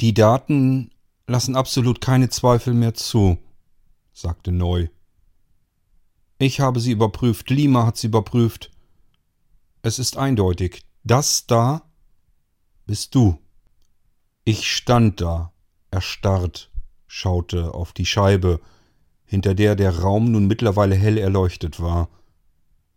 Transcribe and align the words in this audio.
Die 0.00 0.14
Daten 0.14 0.90
lassen 1.26 1.56
absolut 1.56 2.00
keine 2.00 2.28
Zweifel 2.28 2.72
mehr 2.72 2.94
zu, 2.94 3.38
sagte 4.12 4.52
Neu. 4.52 4.88
Ich 6.38 6.60
habe 6.60 6.78
sie 6.78 6.92
überprüft, 6.92 7.50
Lima 7.50 7.84
hat 7.84 7.96
sie 7.96 8.06
überprüft. 8.06 8.70
Es 9.82 9.98
ist 9.98 10.16
eindeutig, 10.16 10.84
das 11.02 11.46
da 11.46 11.82
bist 12.86 13.16
du. 13.16 13.38
Ich 14.44 14.70
stand 14.70 15.20
da, 15.20 15.52
erstarrt, 15.90 16.70
schaute 17.08 17.74
auf 17.74 17.92
die 17.92 18.06
Scheibe, 18.06 18.60
hinter 19.24 19.54
der 19.54 19.74
der 19.74 19.98
Raum 19.98 20.30
nun 20.30 20.46
mittlerweile 20.46 20.94
hell 20.94 21.18
erleuchtet 21.18 21.80
war. 21.80 22.08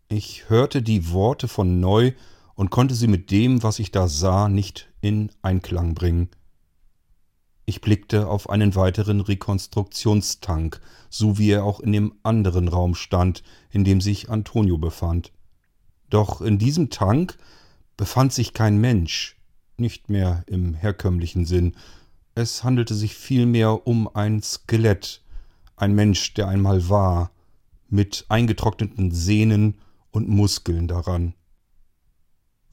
Ich 0.08 0.48
hörte 0.48 0.82
die 0.82 1.10
Worte 1.10 1.48
von 1.48 1.80
Neu 1.80 2.12
und 2.54 2.70
konnte 2.70 2.94
sie 2.94 3.08
mit 3.08 3.30
dem, 3.32 3.62
was 3.64 3.80
ich 3.80 3.90
da 3.90 4.06
sah, 4.06 4.48
nicht 4.48 4.88
in 5.00 5.32
Einklang 5.42 5.94
bringen. 5.94 6.30
Ich 7.72 7.80
blickte 7.80 8.28
auf 8.28 8.50
einen 8.50 8.74
weiteren 8.74 9.22
Rekonstruktionstank, 9.22 10.82
so 11.08 11.38
wie 11.38 11.52
er 11.52 11.64
auch 11.64 11.80
in 11.80 11.92
dem 11.92 12.12
anderen 12.22 12.68
Raum 12.68 12.94
stand, 12.94 13.42
in 13.70 13.82
dem 13.82 14.02
sich 14.02 14.28
Antonio 14.28 14.76
befand. 14.76 15.32
Doch 16.10 16.42
in 16.42 16.58
diesem 16.58 16.90
Tank 16.90 17.38
befand 17.96 18.34
sich 18.34 18.52
kein 18.52 18.76
Mensch, 18.76 19.38
nicht 19.78 20.10
mehr 20.10 20.44
im 20.48 20.74
herkömmlichen 20.74 21.46
Sinn. 21.46 21.74
Es 22.34 22.62
handelte 22.62 22.94
sich 22.94 23.14
vielmehr 23.14 23.86
um 23.86 24.06
ein 24.14 24.42
Skelett, 24.42 25.22
ein 25.74 25.94
Mensch, 25.94 26.34
der 26.34 26.48
einmal 26.48 26.90
war, 26.90 27.30
mit 27.88 28.26
eingetrockneten 28.28 29.12
Sehnen 29.12 29.78
und 30.10 30.28
Muskeln 30.28 30.88
daran. 30.88 31.32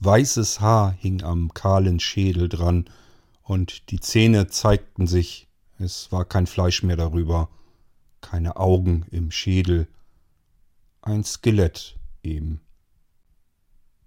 Weißes 0.02 0.60
Haar 0.60 0.92
hing 0.92 1.24
am 1.24 1.54
kahlen 1.54 2.02
Schädel 2.02 2.50
dran, 2.50 2.90
und 3.50 3.90
die 3.90 4.00
Zähne 4.00 4.48
zeigten 4.48 5.08
sich, 5.08 5.48
es 5.80 6.12
war 6.12 6.24
kein 6.24 6.46
Fleisch 6.46 6.84
mehr 6.84 6.98
darüber, 6.98 7.50
keine 8.22 8.58
Augen 8.58 9.08
im 9.10 9.32
Schädel, 9.32 9.88
ein 11.02 11.24
Skelett 11.24 11.98
eben. 12.22 12.62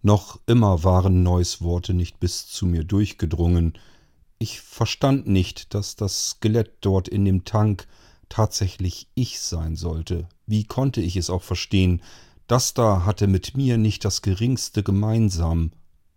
Noch 0.01 0.39
immer 0.47 0.85
waren 0.85 1.25
Neus 1.25 1.61
Worte 1.61 1.93
nicht 1.93 2.21
bis 2.21 2.47
zu 2.47 2.67
mir 2.67 2.85
durchgedrungen. 2.85 3.73
Ich 4.39 4.61
verstand 4.61 5.27
nicht, 5.27 5.75
dass 5.75 5.97
das 5.97 6.31
Skelett 6.31 6.75
dort 6.81 7.09
in 7.09 7.25
dem 7.25 7.45
Tank 7.45 7.89
tatsächlich 8.29 9.09
ich 9.17 9.41
sein 9.41 9.75
sollte. 9.75 10.29
Wie 10.47 10.63
konnte 10.63 11.01
ich 11.01 11.17
es 11.17 11.31
auch 11.31 11.43
verstehen? 11.43 12.01
Das 12.47 12.75
da 12.75 13.05
hatte 13.05 13.27
mit 13.27 13.57
mir 13.57 13.77
nicht 13.77 14.05
das 14.05 14.23
geringste 14.23 14.85
gemeinsam. 14.85 15.73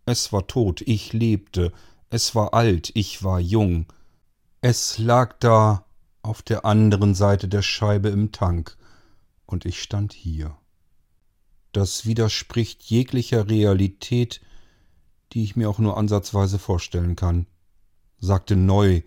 Es 0.06 0.32
war 0.32 0.46
tot, 0.46 0.82
ich 0.82 1.12
lebte, 1.12 1.72
es 2.16 2.34
war 2.34 2.54
alt, 2.54 2.92
ich 2.94 3.24
war 3.24 3.42
jung. 3.42 3.88
Es 4.62 4.98
lag 4.98 5.38
da 5.40 5.86
auf 6.22 6.42
der 6.42 6.64
anderen 6.64 7.14
Seite 7.14 7.50
der 7.50 7.62
Scheibe 7.62 8.08
im 8.08 8.32
Tank, 8.32 8.78
und 9.46 9.66
ich 9.66 9.82
stand 9.82 10.14
hier. 10.14 10.58
Das 11.74 12.06
widerspricht 12.06 12.84
jeglicher 12.84 13.50
Realität, 13.50 14.40
die 15.34 15.44
ich 15.44 15.58
mir 15.58 15.70
auch 15.70 15.78
nur 15.78 15.98
ansatzweise 15.98 16.58
vorstellen 16.58 17.18
kann, 17.18 17.48
sagte 18.18 18.56
Neu, 18.56 19.02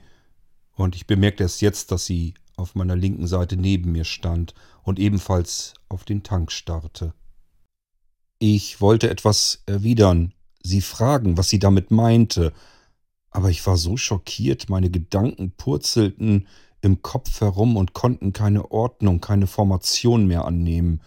und 0.75 0.95
ich 0.95 1.07
bemerkte 1.07 1.45
erst 1.45 1.63
jetzt, 1.63 1.91
dass 1.91 2.05
sie 2.05 2.35
auf 2.57 2.75
meiner 2.75 2.95
linken 2.95 3.27
Seite 3.27 3.57
neben 3.57 3.91
mir 3.91 4.05
stand 4.05 4.53
und 4.83 4.99
ebenfalls 4.99 5.73
auf 5.89 6.05
den 6.05 6.25
Tank 6.25 6.53
starrte. 6.53 7.15
Ich 8.39 8.83
wollte 8.83 9.09
etwas 9.09 9.63
erwidern, 9.65 10.35
sie 10.63 10.83
fragen, 10.83 11.39
was 11.39 11.49
sie 11.49 11.59
damit 11.59 11.91
meinte, 11.91 12.53
aber 13.31 13.51
ich 13.51 13.67
war 13.67 13.77
so 13.77 13.97
schockiert, 13.97 14.69
meine 14.69 14.91
Gedanken 14.91 15.53
purzelten 15.53 16.47
im 16.81 17.03
Kopf 17.03 17.41
herum 17.41 17.77
und 17.77 17.93
konnten 17.93 18.33
keine 18.33 18.71
Ordnung, 18.71 19.21
keine 19.21 19.47
Formation 19.47 20.27
mehr 20.27 20.45
annehmen. 20.45 21.03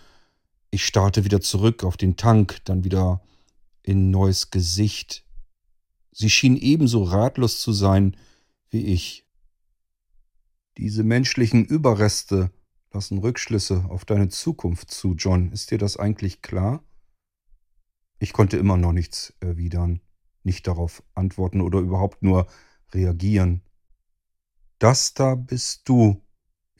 Ich 0.69 0.85
starrte 0.85 1.25
wieder 1.25 1.41
zurück 1.41 1.83
auf 1.83 1.97
den 1.97 2.17
Tank, 2.17 2.59
dann 2.65 2.83
wieder 2.83 3.21
in 3.83 4.11
neues 4.11 4.51
Gesicht. 4.51 5.25
Sie 6.11 6.29
schien 6.29 6.57
ebenso 6.57 7.03
ratlos 7.03 7.59
zu 7.59 7.71
sein 7.71 8.17
wie 8.69 8.85
ich. 8.85 9.25
Diese 10.77 11.03
menschlichen 11.03 11.65
Überreste 11.65 12.51
lassen 12.93 13.17
Rückschlüsse 13.17 13.85
auf 13.89 14.05
deine 14.05 14.29
Zukunft 14.29 14.91
zu, 14.91 15.15
John. 15.15 15.51
Ist 15.51 15.71
dir 15.71 15.77
das 15.77 15.97
eigentlich 15.97 16.41
klar? 16.41 16.83
Ich 18.19 18.33
konnte 18.33 18.57
immer 18.57 18.77
noch 18.77 18.93
nichts 18.93 19.33
erwidern 19.39 20.01
nicht 20.43 20.67
darauf 20.67 21.03
antworten 21.13 21.61
oder 21.61 21.79
überhaupt 21.79 22.23
nur 22.23 22.47
reagieren. 22.93 23.61
Das 24.79 25.13
da 25.13 25.35
bist 25.35 25.87
du 25.87 26.21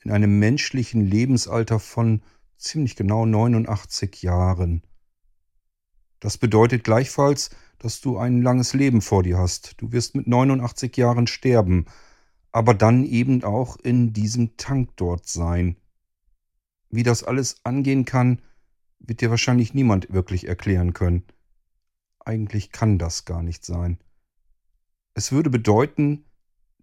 in 0.03 0.11
einem 0.11 0.39
menschlichen 0.39 1.01
Lebensalter 1.05 1.79
von 1.79 2.23
ziemlich 2.57 2.95
genau 2.95 3.25
89 3.25 4.23
Jahren. 4.23 4.83
Das 6.19 6.37
bedeutet 6.37 6.83
gleichfalls, 6.83 7.49
dass 7.79 8.01
du 8.01 8.17
ein 8.17 8.41
langes 8.41 8.73
Leben 8.73 9.01
vor 9.01 9.23
dir 9.23 9.37
hast. 9.37 9.81
Du 9.81 9.91
wirst 9.91 10.15
mit 10.15 10.27
89 10.27 10.95
Jahren 10.97 11.27
sterben, 11.27 11.85
aber 12.51 12.73
dann 12.73 13.05
eben 13.05 13.43
auch 13.43 13.77
in 13.77 14.13
diesem 14.13 14.55
Tank 14.57 14.91
dort 14.97 15.27
sein. 15.27 15.77
Wie 16.89 17.03
das 17.03 17.23
alles 17.23 17.57
angehen 17.63 18.05
kann, 18.05 18.41
wird 18.99 19.21
dir 19.21 19.31
wahrscheinlich 19.31 19.73
niemand 19.73 20.13
wirklich 20.13 20.47
erklären 20.47 20.93
können. 20.93 21.23
Eigentlich 22.25 22.71
kann 22.71 22.97
das 22.97 23.25
gar 23.25 23.43
nicht 23.43 23.65
sein. 23.65 23.99
Es 25.13 25.31
würde 25.31 25.49
bedeuten, 25.49 26.25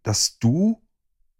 dass 0.02 0.38
du 0.38 0.80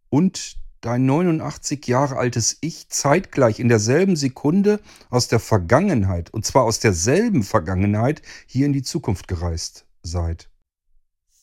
und 0.09 0.59
dein 0.81 1.07
89 1.07 1.87
Jahre 1.87 2.17
altes 2.17 2.59
Ich 2.61 2.89
zeitgleich 2.89 3.59
in 3.59 3.69
derselben 3.69 4.17
Sekunde 4.17 4.81
aus 5.11 5.29
der 5.29 5.41
Vergangenheit, 5.41 6.31
und 6.31 6.47
zwar 6.47 6.65
aus 6.65 6.79
derselben 6.79 7.43
Vergangenheit, 7.43 8.23
hier 8.47 8.67
in 8.67 8.73
die 8.73 8.83
Zukunft 8.83 9.29
gereist 9.29 9.87
seid. 10.03 10.51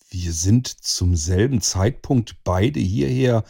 Wir 0.09 0.31
sind 0.31 0.67
zum 0.67 1.15
selben 1.15 1.61
Zeitpunkt 1.61 2.43
beide 2.43 2.79
hierher 2.79 3.43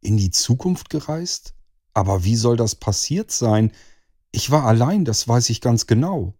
in 0.00 0.16
die 0.16 0.30
Zukunft 0.30 0.88
gereist? 0.88 1.54
Aber 1.92 2.24
wie 2.24 2.36
soll 2.36 2.56
das 2.56 2.74
passiert 2.74 3.30
sein? 3.30 3.72
Ich 4.30 4.50
war 4.50 4.64
allein, 4.64 5.04
das 5.04 5.26
weiß 5.26 5.50
ich 5.50 5.60
ganz 5.60 5.86
genau. 5.86 6.34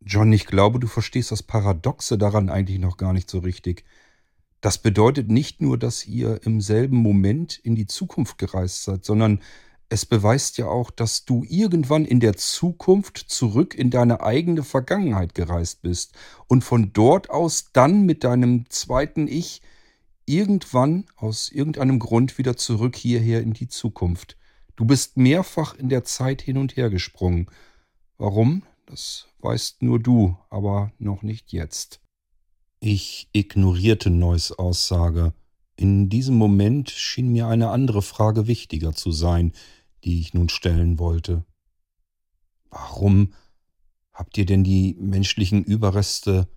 John, 0.00 0.32
ich 0.32 0.46
glaube, 0.46 0.80
du 0.80 0.86
verstehst 0.86 1.30
das 1.30 1.42
Paradoxe 1.42 2.16
daran 2.16 2.48
eigentlich 2.48 2.78
noch 2.78 2.96
gar 2.96 3.12
nicht 3.12 3.30
so 3.30 3.38
richtig. 3.38 3.84
Das 4.60 4.78
bedeutet 4.78 5.30
nicht 5.30 5.60
nur, 5.60 5.78
dass 5.78 6.06
ihr 6.06 6.40
im 6.44 6.60
selben 6.60 6.96
Moment 6.96 7.58
in 7.58 7.74
die 7.74 7.86
Zukunft 7.86 8.38
gereist 8.38 8.84
seid, 8.84 9.04
sondern 9.04 9.40
es 9.88 10.06
beweist 10.06 10.56
ja 10.56 10.66
auch, 10.66 10.90
dass 10.90 11.24
du 11.24 11.44
irgendwann 11.48 12.04
in 12.04 12.20
der 12.20 12.36
Zukunft 12.36 13.18
zurück 13.18 13.74
in 13.74 13.90
deine 13.90 14.22
eigene 14.22 14.62
Vergangenheit 14.62 15.34
gereist 15.34 15.82
bist 15.82 16.14
und 16.46 16.62
von 16.62 16.92
dort 16.92 17.28
aus 17.28 17.72
dann 17.72 18.06
mit 18.06 18.22
deinem 18.22 18.70
zweiten 18.70 19.26
Ich 19.26 19.62
irgendwann 20.26 21.06
aus 21.16 21.50
irgendeinem 21.50 21.98
Grund 21.98 22.38
wieder 22.38 22.56
zurück 22.56 22.94
hierher 22.96 23.42
in 23.42 23.52
die 23.52 23.68
Zukunft. 23.68 24.36
Du 24.76 24.84
bist 24.84 25.16
mehrfach 25.16 25.74
in 25.74 25.88
der 25.88 26.04
Zeit 26.04 26.40
hin 26.40 26.56
und 26.56 26.76
her 26.76 26.88
gesprungen. 26.88 27.46
Warum? 28.16 28.62
Das 28.90 29.28
weißt 29.38 29.82
nur 29.82 30.00
du, 30.00 30.36
aber 30.48 30.92
noch 30.98 31.22
nicht 31.22 31.52
jetzt. 31.52 32.00
Ich 32.80 33.28
ignorierte 33.32 34.10
Neus 34.10 34.50
Aussage. 34.50 35.32
In 35.76 36.08
diesem 36.08 36.34
Moment 36.34 36.90
schien 36.90 37.28
mir 37.28 37.46
eine 37.46 37.70
andere 37.70 38.02
Frage 38.02 38.48
wichtiger 38.48 38.92
zu 38.92 39.12
sein, 39.12 39.52
die 40.02 40.18
ich 40.18 40.34
nun 40.34 40.48
stellen 40.48 40.98
wollte. 40.98 41.44
Warum 42.68 43.32
habt 44.12 44.36
ihr 44.36 44.44
denn 44.44 44.64
die 44.64 44.96
menschlichen 44.98 45.62
Überreste 45.62 46.48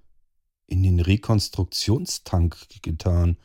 in 0.65 0.81
den 0.81 1.01
Rekonstruktionstank 1.01 2.81
getan? 2.81 3.37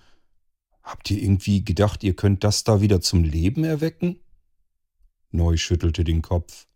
Habt 0.82 1.10
ihr 1.10 1.22
irgendwie 1.22 1.62
gedacht, 1.62 2.02
ihr 2.02 2.17
könnt 2.17 2.43
das 2.43 2.64
da 2.64 2.81
wieder 2.81 3.02
zum 3.02 3.23
Leben 3.23 3.64
erwecken? 3.64 4.19
Neu 5.31 5.58
schüttelte 5.58 6.05
den 6.05 6.23
Kopf. 6.23 6.69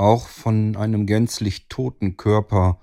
Auch 0.00 0.28
von 0.28 0.76
einem 0.76 1.04
gänzlich 1.04 1.68
toten 1.68 2.16
Körper 2.16 2.80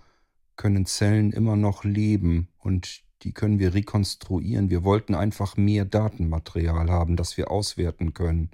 können 0.56 0.86
Zellen 0.86 1.31
immer 1.31 1.56
noch 1.56 1.84
leben 1.84 2.48
und 2.60 3.02
die 3.24 3.31
können 3.31 3.58
wir 3.58 3.74
rekonstruieren. 3.74 4.69
Wir 4.69 4.84
wollten 4.84 5.16
einfach 5.16 5.58
mehr 5.58 5.84
Datenmaterial 5.84 6.92
haben, 6.92 7.16
das 7.16 7.36
wir 7.36 7.50
auswerten 7.50 8.14
können. 8.14 8.52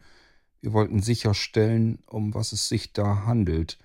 Wir 0.62 0.72
wollten 0.72 1.02
sicherstellen, 1.02 2.00
um 2.06 2.34
was 2.34 2.54
es 2.54 2.70
sich 2.70 2.94
da 2.94 3.26
handelt. 3.26 3.80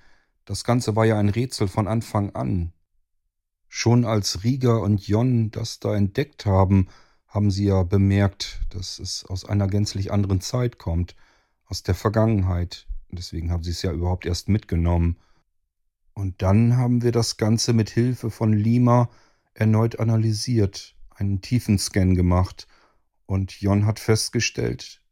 Das 0.45 0.63
Ganze 0.63 0.95
war 0.95 1.05
ja 1.05 1.19
ein 1.19 1.31
Rätsel 1.31 1.67
von 1.67 1.89
Anfang 1.89 2.37
an. 2.37 2.73
Schon 3.67 4.05
als 4.05 4.45
Rieger 4.45 4.81
und 4.81 5.09
Jon 5.09 5.51
das 5.51 5.81
da 5.81 5.97
entdeckt 5.97 6.47
haben, 6.47 6.87
haben 7.27 7.51
sie 7.51 7.65
ja 7.65 7.83
bemerkt, 7.83 8.61
dass 8.71 9.01
es 9.01 9.25
aus 9.25 9.45
einer 9.45 9.67
gänzlich 9.67 10.13
anderen 10.13 10.41
Zeit 10.41 10.79
kommt, 10.79 11.17
aus 11.67 11.83
der 11.83 11.97
Vergangenheit. 11.97 12.87
Deswegen 13.11 13.51
haben 13.51 13.63
sie 13.63 13.71
es 13.71 13.83
ja 13.83 13.93
überhaupt 13.93 14.27
erst 14.27 14.49
mitgenommen. 14.49 15.17
Und 16.15 16.43
dann 16.43 16.77
haben 16.77 17.03
wir 17.03 17.13
das 17.13 17.37
Ganze 17.37 17.73
mit 17.73 17.91
Hilfe 17.91 18.31
von 18.31 18.53
Lima 18.53 19.09
erneut 19.55 19.99
analysiert, 20.01 20.97
einen 21.11 21.41
Tiefenscan 21.41 22.15
gemacht 22.15 22.67
Und 23.27 23.61
Jon 23.61 23.85
hat 23.85 24.01
festgestellt, 24.01 25.03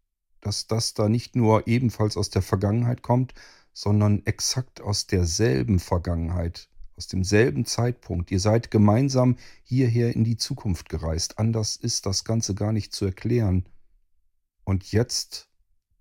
dass 0.40 0.66
das 0.66 0.94
da 0.94 1.08
nicht 1.08 1.36
nur 1.36 1.68
ebenfalls 1.68 2.16
aus 2.16 2.30
der 2.30 2.40
Vergangenheit 2.40 3.02
kommt, 3.02 3.34
sondern 3.74 4.24
exakt 4.24 4.80
aus 4.80 5.06
derselben 5.06 5.78
Vergangenheit, 5.78 6.70
aus 6.96 7.08
demselben 7.08 7.66
Zeitpunkt. 7.66 8.30
Ihr 8.30 8.40
seid 8.40 8.70
gemeinsam 8.70 9.36
hierher 9.64 10.16
in 10.16 10.24
die 10.24 10.38
Zukunft 10.38 10.88
gereist. 10.88 11.38
Anders 11.38 11.76
ist 11.76 12.06
das 12.06 12.24
Ganze 12.24 12.54
gar 12.54 12.72
nicht 12.72 12.94
zu 12.94 13.04
erklären. 13.04 13.68
Und 14.64 14.92
jetzt, 14.92 15.50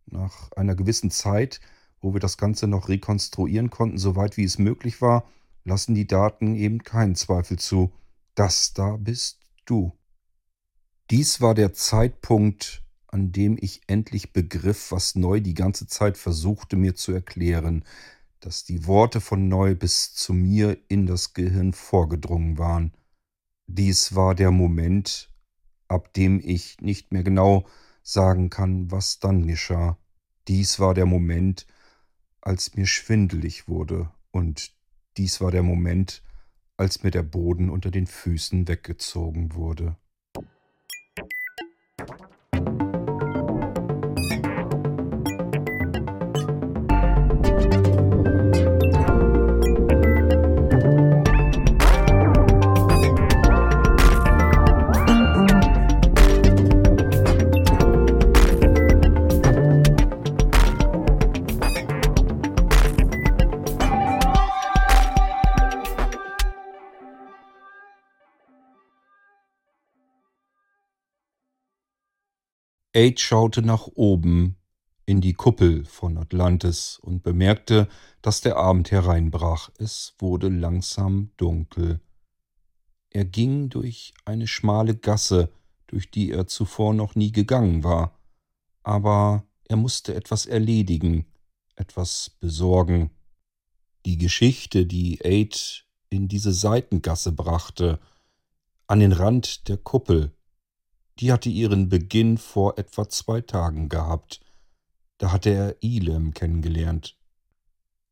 nach 0.06 0.54
einer 0.54 0.76
gewissen 0.76 1.12
Zeit, 1.12 1.60
wo 2.06 2.14
wir 2.14 2.20
das 2.20 2.38
Ganze 2.38 2.68
noch 2.68 2.88
rekonstruieren 2.88 3.72
konnten, 3.72 3.98
soweit 3.98 4.38
wie 4.38 4.44
es 4.44 4.60
möglich 4.60 5.02
war, 5.02 5.28
lassen 5.64 5.96
die 5.96 6.06
Daten 6.06 6.54
eben 6.54 6.84
keinen 6.84 7.16
Zweifel 7.16 7.58
zu. 7.58 7.92
Das 8.36 8.74
da 8.74 8.96
bist 8.98 9.40
du. 9.66 9.92
Dies 11.10 11.42
war 11.42 11.56
der 11.56 11.74
Zeitpunkt, 11.74 12.84
an 13.08 13.32
dem 13.32 13.58
ich 13.60 13.82
endlich 13.88 14.34
begriff, 14.34 14.92
was 14.92 15.16
Neu 15.16 15.42
die 15.42 15.56
ganze 15.56 15.88
Zeit 15.88 16.16
versuchte 16.16 16.76
mir 16.76 16.94
zu 16.94 17.12
erklären, 17.12 17.84
dass 18.40 18.64
die 18.64 18.86
Worte 18.86 19.20
von 19.20 19.48
Neu 19.48 19.74
bis 19.74 20.14
zu 20.14 20.32
mir 20.32 20.78
in 20.88 21.08
das 21.08 21.34
Gehirn 21.34 21.74
vorgedrungen 21.74 22.60
waren. 22.60 22.94
Dies 23.66 24.14
war 24.14 24.36
der 24.36 24.52
Moment, 24.52 25.34
ab 25.88 26.14
dem 26.14 26.40
ich 26.44 26.80
nicht 26.82 27.12
mehr 27.12 27.24
genau 27.24 27.66
sagen 28.04 28.52
kann, 28.52 28.92
was 28.92 29.18
dann 29.20 29.48
geschah. 29.48 29.98
Dies 30.48 30.80
war 30.80 30.94
der 30.94 31.08
Moment, 31.08 31.66
als 32.46 32.76
mir 32.76 32.86
schwindelig 32.86 33.68
wurde, 33.68 34.10
und 34.32 34.74
dies 35.18 35.42
war 35.42 35.52
der 35.52 35.64
Moment, 35.64 36.24
als 36.78 37.04
mir 37.04 37.12
der 37.12 37.24
Boden 37.24 37.70
unter 37.70 37.92
den 37.92 38.08
Füßen 38.08 38.68
weggezogen 38.68 39.54
wurde. 39.56 39.98
Aid 72.96 73.20
schaute 73.20 73.62
nach 73.62 73.88
oben 73.96 74.56
in 75.06 75.20
die 75.20 75.34
Kuppel 75.34 75.84
von 75.84 76.18
Atlantis 76.18 76.98
und 76.98 77.24
bemerkte, 77.24 77.90
dass 78.22 78.40
der 78.40 78.56
Abend 78.56 78.90
hereinbrach. 78.90 79.70
Es 79.78 80.16
wurde 80.18 80.48
langsam 80.48 81.32
dunkel. 81.36 82.00
Er 83.10 83.26
ging 83.26 83.68
durch 83.68 84.14
eine 84.24 84.48
schmale 84.48 84.96
Gasse, 84.96 85.52
durch 85.88 86.10
die 86.10 86.32
er 86.32 86.48
zuvor 86.48 86.94
noch 86.94 87.16
nie 87.16 87.34
gegangen 87.34 87.84
war. 87.84 88.18
Aber 88.82 89.44
er 89.66 89.76
musste 89.76 90.16
etwas 90.16 90.46
erledigen, 90.46 91.26
etwas 91.76 92.32
besorgen. 92.40 93.12
Die 94.06 94.18
Geschichte, 94.18 94.86
die 94.86 95.20
Aid 95.22 95.86
in 96.10 96.30
diese 96.30 96.54
Seitengasse 96.54 97.34
brachte, 97.34 98.00
an 98.88 99.02
den 99.02 99.12
Rand 99.12 99.68
der 99.68 99.78
Kuppel, 99.78 100.35
die 101.20 101.32
hatte 101.32 101.50
ihren 101.50 101.90
Beginn 101.90 102.38
vor 102.38 102.78
etwa 102.78 103.08
zwei 103.10 103.42
Tagen 103.42 103.90
gehabt. 103.90 104.42
Da 105.18 105.32
hatte 105.32 105.50
er 105.50 105.76
Elam 105.82 106.34
kennengelernt. 106.34 107.18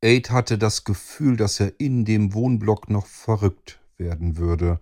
Aid 0.02 0.30
hatte 0.30 0.58
das 0.58 0.84
Gefühl, 0.84 1.36
dass 1.36 1.60
er 1.60 1.78
in 1.78 2.04
dem 2.04 2.34
Wohnblock 2.34 2.90
noch 2.90 3.06
verrückt 3.06 3.80
werden 3.96 4.36
würde. 4.36 4.80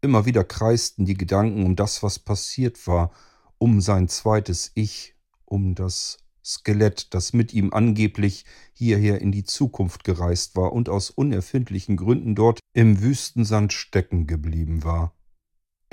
Immer 0.00 0.26
wieder 0.26 0.44
kreisten 0.44 1.04
die 1.04 1.16
Gedanken 1.16 1.64
um 1.64 1.76
das, 1.76 2.02
was 2.02 2.18
passiert 2.18 2.86
war, 2.86 3.12
um 3.58 3.80
sein 3.80 4.08
zweites 4.08 4.72
Ich, 4.74 5.14
um 5.44 5.74
das 5.74 6.18
Skelett, 6.44 7.14
das 7.14 7.32
mit 7.32 7.54
ihm 7.54 7.72
angeblich 7.72 8.44
hierher 8.74 9.20
in 9.20 9.32
die 9.32 9.44
Zukunft 9.44 10.04
gereist 10.04 10.56
war 10.56 10.72
und 10.72 10.88
aus 10.88 11.08
unerfindlichen 11.10 11.96
Gründen 11.96 12.34
dort 12.34 12.60
im 12.74 13.00
Wüstensand 13.00 13.72
stecken 13.72 14.26
geblieben 14.26 14.84
war. 14.84 15.14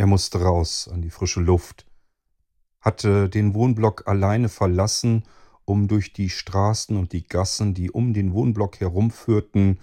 Er 0.02 0.08
musste 0.08 0.42
raus 0.42 0.90
an 0.92 1.04
die 1.04 1.12
frische 1.12 1.42
Luft, 1.42 1.86
hatte 2.80 3.30
den 3.30 3.54
Wohnblock 3.54 4.08
alleine 4.08 4.50
verlassen, 4.50 5.26
um 5.64 5.88
durch 5.88 6.12
die 6.12 6.32
Straßen 6.32 6.98
und 6.98 7.14
die 7.14 7.22
Gassen, 7.22 7.76
die 7.76 7.92
um 7.92 8.12
den 8.12 8.34
Wohnblock 8.34 8.80
herumführten, 8.80 9.80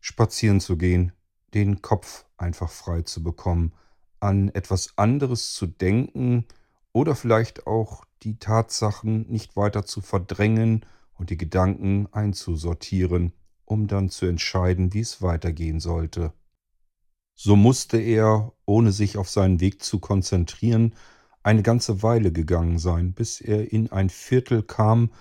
spazieren 0.00 0.60
zu 0.60 0.78
gehen, 0.78 1.12
den 1.52 1.82
Kopf 1.82 2.24
einfach 2.38 2.70
frei 2.70 3.02
zu 3.02 3.22
bekommen, 3.22 3.74
an 4.20 4.48
etwas 4.54 4.96
anderes 4.96 5.52
zu 5.52 5.66
denken 5.66 6.46
oder 6.94 7.14
vielleicht 7.14 7.66
auch 7.66 8.06
die 8.22 8.38
Tatsachen 8.38 9.28
nicht 9.28 9.54
weiter 9.54 9.84
zu 9.84 10.00
verdrängen 10.00 10.86
und 11.12 11.28
die 11.28 11.36
Gedanken 11.36 12.08
einzusortieren, 12.10 13.34
um 13.66 13.86
dann 13.86 14.08
zu 14.08 14.24
entscheiden, 14.24 14.94
wie 14.94 15.00
es 15.00 15.20
weitergehen 15.20 15.78
sollte. 15.78 16.32
So 17.40 17.54
musste 17.54 17.98
er, 17.98 18.52
ohne 18.66 18.90
sich 18.90 19.16
auf 19.16 19.30
seinen 19.30 19.60
Weg 19.60 19.80
zu 19.80 20.00
konzentrieren, 20.00 20.96
eine 21.44 21.62
ganze 21.62 22.02
Weile 22.02 22.32
gegangen 22.32 22.80
sein, 22.80 23.12
bis 23.12 23.40
er 23.40 23.72
in 23.72 23.92
ein 23.92 24.10
Viertel 24.10 24.64
kam, 24.64 25.12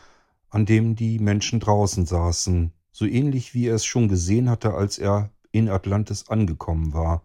an 0.49 0.65
dem 0.65 0.95
die 0.95 1.19
Menschen 1.19 1.59
draußen 1.59 2.07
saßen, 2.07 2.73
so 2.91 3.05
ähnlich 3.05 3.53
wie 3.53 3.67
er 3.67 3.75
es 3.75 3.85
schon 3.85 4.07
gesehen 4.07 4.49
hatte, 4.49 4.73
als 4.73 4.97
er 4.97 5.29
in 5.51 5.69
Atlantis 5.69 6.27
angekommen 6.27 6.91
war. 6.91 7.21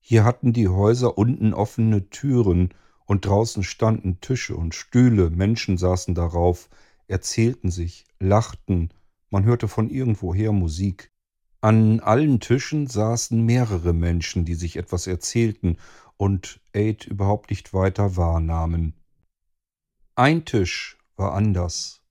Hier 0.00 0.24
hatten 0.24 0.52
die 0.52 0.66
Häuser 0.66 1.16
unten 1.16 1.54
offene 1.54 2.10
Türen, 2.10 2.74
und 3.04 3.24
draußen 3.24 3.62
standen 3.62 4.20
Tische 4.20 4.56
und 4.56 4.74
Stühle, 4.74 5.30
Menschen 5.30 5.78
saßen 5.78 6.16
darauf, 6.16 6.68
erzählten 7.06 7.70
sich, 7.70 8.04
lachten, 8.18 8.90
man 9.30 9.44
hörte 9.44 9.68
von 9.68 9.90
irgendwoher 9.90 10.50
Musik. 10.50 11.11
An 11.64 12.00
allen 12.00 12.40
Tischen 12.40 12.88
saßen 12.88 13.40
mehrere 13.40 13.92
Menschen, 13.92 14.44
die 14.44 14.56
sich 14.56 14.76
etwas 14.76 15.06
erzählten 15.06 15.76
und 16.16 16.60
Aid 16.72 17.06
überhaupt 17.06 17.50
nicht 17.50 17.72
weiter 17.72 18.16
wahrnahmen. 18.16 18.94
Ein 20.16 20.44
Tisch 20.44 20.98
war 21.14 21.34
anders. 21.34 22.02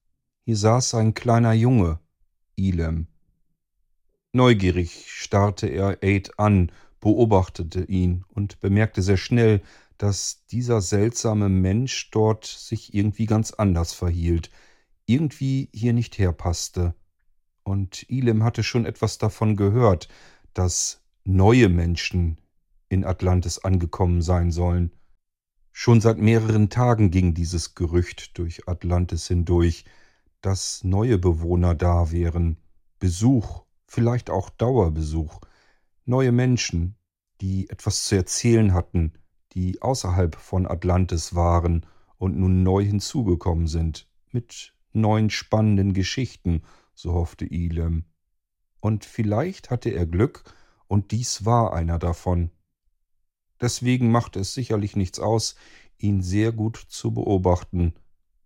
Hier 0.45 0.55
saß 0.55 0.95
ein 0.95 1.13
kleiner 1.13 1.51
Junge, 1.51 1.99
Ilem. 2.55 3.07
Neugierig 4.31 5.11
starrte 5.11 5.67
er 5.67 6.01
Aid 6.01 6.39
an, 6.39 6.71
beobachtete 7.01 7.83
ihn 7.83 8.23
und 8.29 8.61
bemerkte 8.61 9.01
sehr 9.01 9.17
schnell, 9.17 9.61
dass 9.97 10.45
dieser 10.45 10.79
seltsame 10.79 11.49
Mensch 11.49 12.09
dort 12.11 12.45
sich 12.45 12.93
irgendwie 12.93 13.25
ganz 13.25 13.51
anders 13.51 13.91
verhielt, 13.91 14.49
irgendwie 15.07 15.67
hier 15.73 15.91
nicht 15.91 16.17
herpasste 16.19 16.95
und 17.63 18.05
Elim 18.09 18.43
hatte 18.43 18.63
schon 18.63 18.85
etwas 18.85 19.17
davon 19.17 19.55
gehört, 19.55 20.07
dass 20.53 21.01
neue 21.23 21.69
Menschen 21.69 22.37
in 22.89 23.05
Atlantis 23.05 23.59
angekommen 23.59 24.21
sein 24.21 24.51
sollen. 24.51 24.91
Schon 25.71 26.01
seit 26.01 26.17
mehreren 26.17 26.69
Tagen 26.69 27.11
ging 27.11 27.33
dieses 27.33 27.75
Gerücht 27.75 28.37
durch 28.37 28.67
Atlantis 28.67 29.27
hindurch, 29.27 29.85
dass 30.41 30.83
neue 30.83 31.17
Bewohner 31.17 31.75
da 31.75 32.11
wären, 32.11 32.57
Besuch, 32.99 33.63
vielleicht 33.87 34.29
auch 34.29 34.49
Dauerbesuch, 34.49 35.39
neue 36.05 36.31
Menschen, 36.31 36.95
die 37.39 37.69
etwas 37.69 38.05
zu 38.05 38.15
erzählen 38.15 38.73
hatten, 38.73 39.13
die 39.53 39.81
außerhalb 39.81 40.35
von 40.35 40.67
Atlantis 40.67 41.35
waren 41.35 41.85
und 42.17 42.37
nun 42.37 42.63
neu 42.63 42.83
hinzugekommen 42.83 43.67
sind, 43.67 44.07
mit 44.31 44.73
neuen 44.93 45.29
spannenden 45.29 45.93
Geschichten 45.93 46.63
so 47.01 47.13
hoffte 47.13 47.49
Elam. 47.49 48.05
Und 48.79 49.05
vielleicht 49.05 49.71
hatte 49.71 49.89
er 49.89 50.05
Glück, 50.05 50.43
und 50.87 51.11
dies 51.11 51.45
war 51.45 51.73
einer 51.73 51.97
davon. 51.97 52.51
Deswegen 53.59 54.11
machte 54.11 54.39
es 54.39 54.53
sicherlich 54.53 54.95
nichts 54.95 55.19
aus, 55.19 55.55
ihn 55.97 56.21
sehr 56.21 56.51
gut 56.51 56.77
zu 56.77 57.13
beobachten, 57.13 57.93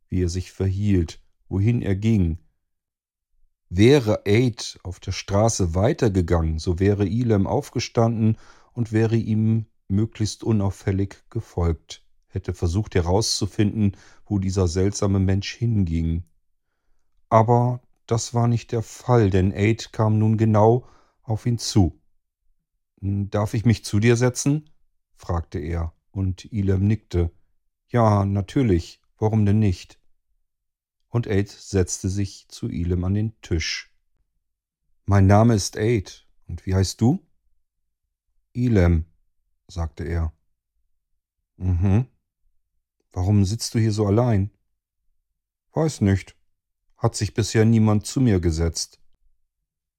wie 0.09 0.23
er 0.23 0.29
sich 0.29 0.51
verhielt, 0.51 1.21
wohin 1.49 1.81
er 1.81 1.95
ging. 1.95 2.37
Wäre 3.69 4.25
Aid 4.25 4.79
auf 4.83 4.99
der 4.99 5.11
Straße 5.11 5.73
weitergegangen, 5.73 6.59
so 6.59 6.79
wäre 6.79 7.07
Elam 7.07 7.47
aufgestanden 7.47 8.37
und 8.73 8.91
wäre 8.91 9.15
ihm 9.15 9.65
möglichst 9.87 10.43
unauffällig 10.43 11.23
gefolgt, 11.29 12.05
hätte 12.27 12.53
versucht 12.53 12.95
herauszufinden, 12.95 13.97
wo 14.25 14.39
dieser 14.39 14.67
seltsame 14.67 15.19
Mensch 15.19 15.53
hinging. 15.55 16.23
Aber 17.29 17.81
das 18.07 18.33
war 18.33 18.47
nicht 18.47 18.71
der 18.71 18.83
Fall, 18.83 19.29
denn 19.29 19.51
Aid 19.51 19.91
kam 19.91 20.19
nun 20.19 20.37
genau 20.37 20.87
auf 21.23 21.45
ihn 21.45 21.57
zu. 21.57 22.01
Darf 23.01 23.53
ich 23.53 23.65
mich 23.65 23.83
zu 23.85 23.99
dir 23.99 24.15
setzen? 24.15 24.69
fragte 25.15 25.59
er, 25.59 25.93
und 26.11 26.51
Elam 26.51 26.85
nickte. 26.85 27.31
Ja, 27.87 28.25
natürlich. 28.25 29.01
Warum 29.17 29.45
denn 29.45 29.59
nicht? 29.59 29.99
Und 31.09 31.27
Aid 31.27 31.49
setzte 31.49 32.09
sich 32.09 32.47
zu 32.49 32.67
Ilem 32.67 33.03
an 33.05 33.13
den 33.13 33.39
Tisch. 33.41 33.93
Mein 35.05 35.27
Name 35.27 35.55
ist 35.55 35.77
Aid. 35.77 36.27
Und 36.47 36.65
wie 36.65 36.75
heißt 36.75 36.99
du? 36.99 37.25
Ilem, 38.53 39.05
sagte 39.67 40.03
er. 40.03 40.33
Mhm. 41.57 42.07
Warum 43.11 43.45
sitzt 43.45 43.73
du 43.73 43.79
hier 43.79 43.93
so 43.93 44.05
allein? 44.07 44.51
Weiß 45.73 46.01
nicht. 46.01 46.35
Hat 47.05 47.13
sich 47.13 47.35
bisher 47.35 47.65
niemand 47.65 48.07
zu 48.07 48.19
mir 48.19 48.39
gesetzt. 48.39 48.99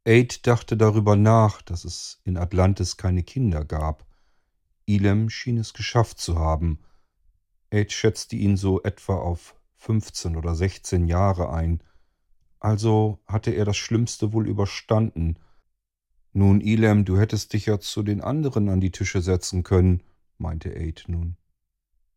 Aid 0.05 0.45
dachte 0.45 0.77
darüber 0.77 1.15
nach, 1.15 1.63
dass 1.63 1.85
es 1.85 2.21
in 2.25 2.37
Atlantis 2.37 2.97
keine 2.97 3.23
Kinder 3.23 3.65
gab. 3.65 4.05
Ilem 4.87 5.31
schien 5.31 5.57
es 5.57 5.73
geschafft 5.73 6.19
zu 6.19 6.37
haben. 6.37 6.81
Aid 7.71 7.93
schätzte 7.93 8.35
ihn 8.35 8.57
so 8.57 8.83
etwa 8.83 9.19
auf 9.19 9.55
15 9.77 10.35
oder 10.35 10.57
16 10.57 11.07
Jahre 11.07 11.53
ein. 11.53 11.81
Also 12.59 13.21
hatte 13.29 13.53
er 13.53 13.65
das 13.65 13.77
Schlimmste 13.77 14.33
wohl 14.33 14.49
überstanden. 14.49 15.39
Nun, 16.33 16.61
Ilem, 16.61 17.05
du 17.05 17.21
hättest 17.21 17.53
dich 17.53 17.67
ja 17.67 17.79
zu 17.79 18.03
den 18.03 18.21
anderen 18.21 18.69
an 18.69 18.81
die 18.81 18.91
Tische 18.91 19.23
setzen 19.23 19.63
können, 19.63 20.03
meinte 20.39 20.75
Aid 20.75 21.05
nun. 21.07 21.37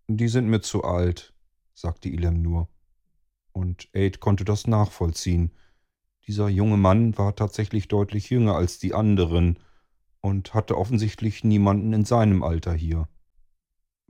Die 0.07 0.29
sind 0.29 0.49
mir 0.49 0.61
zu 0.61 0.83
alt, 0.83 1.35
sagte 1.75 2.09
Ilem 2.09 2.41
nur. 2.41 2.69
Und 3.51 3.89
Aid 3.93 4.19
konnte 4.19 4.45
das 4.45 4.67
nachvollziehen. 4.67 5.51
Dieser 6.27 6.49
junge 6.49 6.77
Mann 6.77 7.17
war 7.17 7.35
tatsächlich 7.35 7.87
deutlich 7.87 8.29
jünger 8.29 8.55
als 8.55 8.77
die 8.79 8.93
anderen 8.93 9.59
und 10.21 10.53
hatte 10.53 10.77
offensichtlich 10.77 11.43
niemanden 11.43 11.93
in 11.93 12.05
seinem 12.05 12.43
Alter 12.43 12.73
hier. 12.73 13.07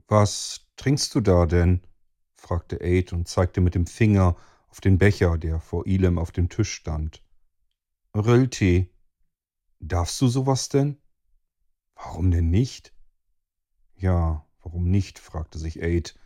Was 0.06 0.66
trinkst 0.76 1.14
du 1.14 1.20
da 1.20 1.46
denn? 1.46 1.80
fragte 2.34 2.80
Aid 2.80 3.12
und 3.12 3.28
zeigte 3.28 3.60
mit 3.60 3.74
dem 3.74 3.86
Finger 3.86 4.36
auf 4.68 4.80
den 4.80 4.98
Becher, 4.98 5.38
der 5.38 5.60
vor 5.60 5.86
Ilem 5.86 6.18
auf 6.18 6.32
dem 6.32 6.48
Tisch 6.48 6.72
stand. 6.72 7.22
Rilltee. 8.14 8.90
Darfst 9.78 10.20
du 10.20 10.28
sowas 10.28 10.68
denn? 10.68 10.98
Warum 11.94 12.30
denn 12.30 12.50
nicht? 12.50 12.92
Ja, 13.96 14.46
warum 14.62 14.90
nicht? 14.90 15.18
fragte 15.18 15.58
sich 15.58 15.82
Aid. 15.82 16.18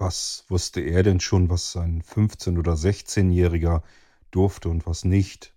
Was 0.00 0.46
wusste 0.48 0.80
er 0.80 1.02
denn 1.02 1.20
schon, 1.20 1.50
was 1.50 1.76
ein 1.76 2.00
15- 2.00 2.58
oder 2.58 2.72
16-Jähriger 2.72 3.82
durfte 4.30 4.70
und 4.70 4.86
was 4.86 5.04
nicht? 5.04 5.54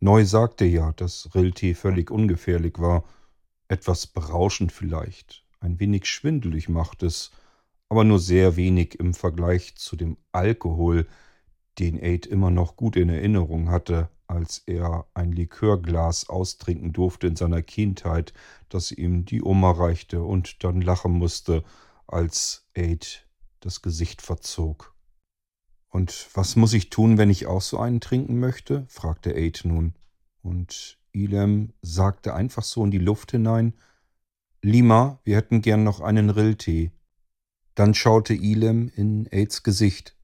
Neu 0.00 0.24
sagte 0.24 0.64
ja, 0.64 0.90
dass 0.94 1.32
Rilltee 1.32 1.74
völlig 1.74 2.10
ungefährlich 2.10 2.80
war. 2.80 3.04
Etwas 3.68 4.08
berauschend 4.08 4.72
vielleicht, 4.72 5.44
ein 5.60 5.78
wenig 5.78 6.06
schwindelig 6.06 6.68
macht 6.68 7.04
es, 7.04 7.30
aber 7.88 8.02
nur 8.02 8.18
sehr 8.18 8.56
wenig 8.56 8.98
im 8.98 9.14
Vergleich 9.14 9.76
zu 9.76 9.94
dem 9.94 10.16
Alkohol, 10.32 11.06
den 11.78 12.02
Aid 12.02 12.26
immer 12.26 12.50
noch 12.50 12.74
gut 12.74 12.96
in 12.96 13.10
Erinnerung 13.10 13.70
hatte, 13.70 14.08
als 14.26 14.64
er 14.66 15.06
ein 15.14 15.30
Likörglas 15.30 16.28
austrinken 16.28 16.92
durfte 16.92 17.28
in 17.28 17.36
seiner 17.36 17.62
Kindheit, 17.62 18.32
das 18.68 18.90
ihm 18.90 19.24
die 19.24 19.40
Oma 19.40 19.70
reichte 19.70 20.24
und 20.24 20.64
dann 20.64 20.80
lachen 20.80 21.12
musste, 21.12 21.62
als 22.12 22.68
Aid 22.74 23.26
das 23.60 23.82
Gesicht 23.82 24.22
verzog. 24.22 24.94
Und 25.88 26.28
was 26.34 26.56
muss 26.56 26.72
ich 26.72 26.90
tun, 26.90 27.18
wenn 27.18 27.30
ich 27.30 27.46
auch 27.46 27.62
so 27.62 27.78
einen 27.78 28.00
trinken 28.00 28.38
möchte? 28.38 28.86
fragte 28.88 29.34
Aid 29.34 29.62
nun. 29.64 29.94
Und 30.42 30.98
Ilem 31.12 31.72
sagte 31.82 32.34
einfach 32.34 32.62
so 32.62 32.84
in 32.84 32.90
die 32.90 32.98
Luft 32.98 33.32
hinein, 33.32 33.74
Lima, 34.62 35.20
wir 35.24 35.36
hätten 35.36 35.62
gern 35.62 35.84
noch 35.84 36.00
einen 36.00 36.30
Rilltee. 36.30 36.92
Dann 37.74 37.94
schaute 37.94 38.34
Ilem 38.34 38.90
in 38.94 39.26
Aids 39.30 39.62
Gesicht. 39.62 40.16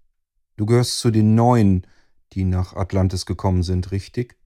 Du 0.57 0.67
gehörst 0.67 0.99
zu 1.01 1.11
den 1.11 1.35
Neuen, 1.35 1.87
die 2.33 2.45
nach 2.45 2.75
Atlantis 2.75 3.27
gekommen 3.27 3.63
sind, 3.63 3.93
richtig? 3.93 4.37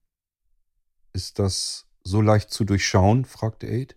Ist 1.13 1.39
das 1.39 1.87
so 2.05 2.21
leicht 2.21 2.51
zu 2.51 2.65
durchschauen? 2.65 3.25
fragte 3.25 3.67
Aid. 3.67 3.97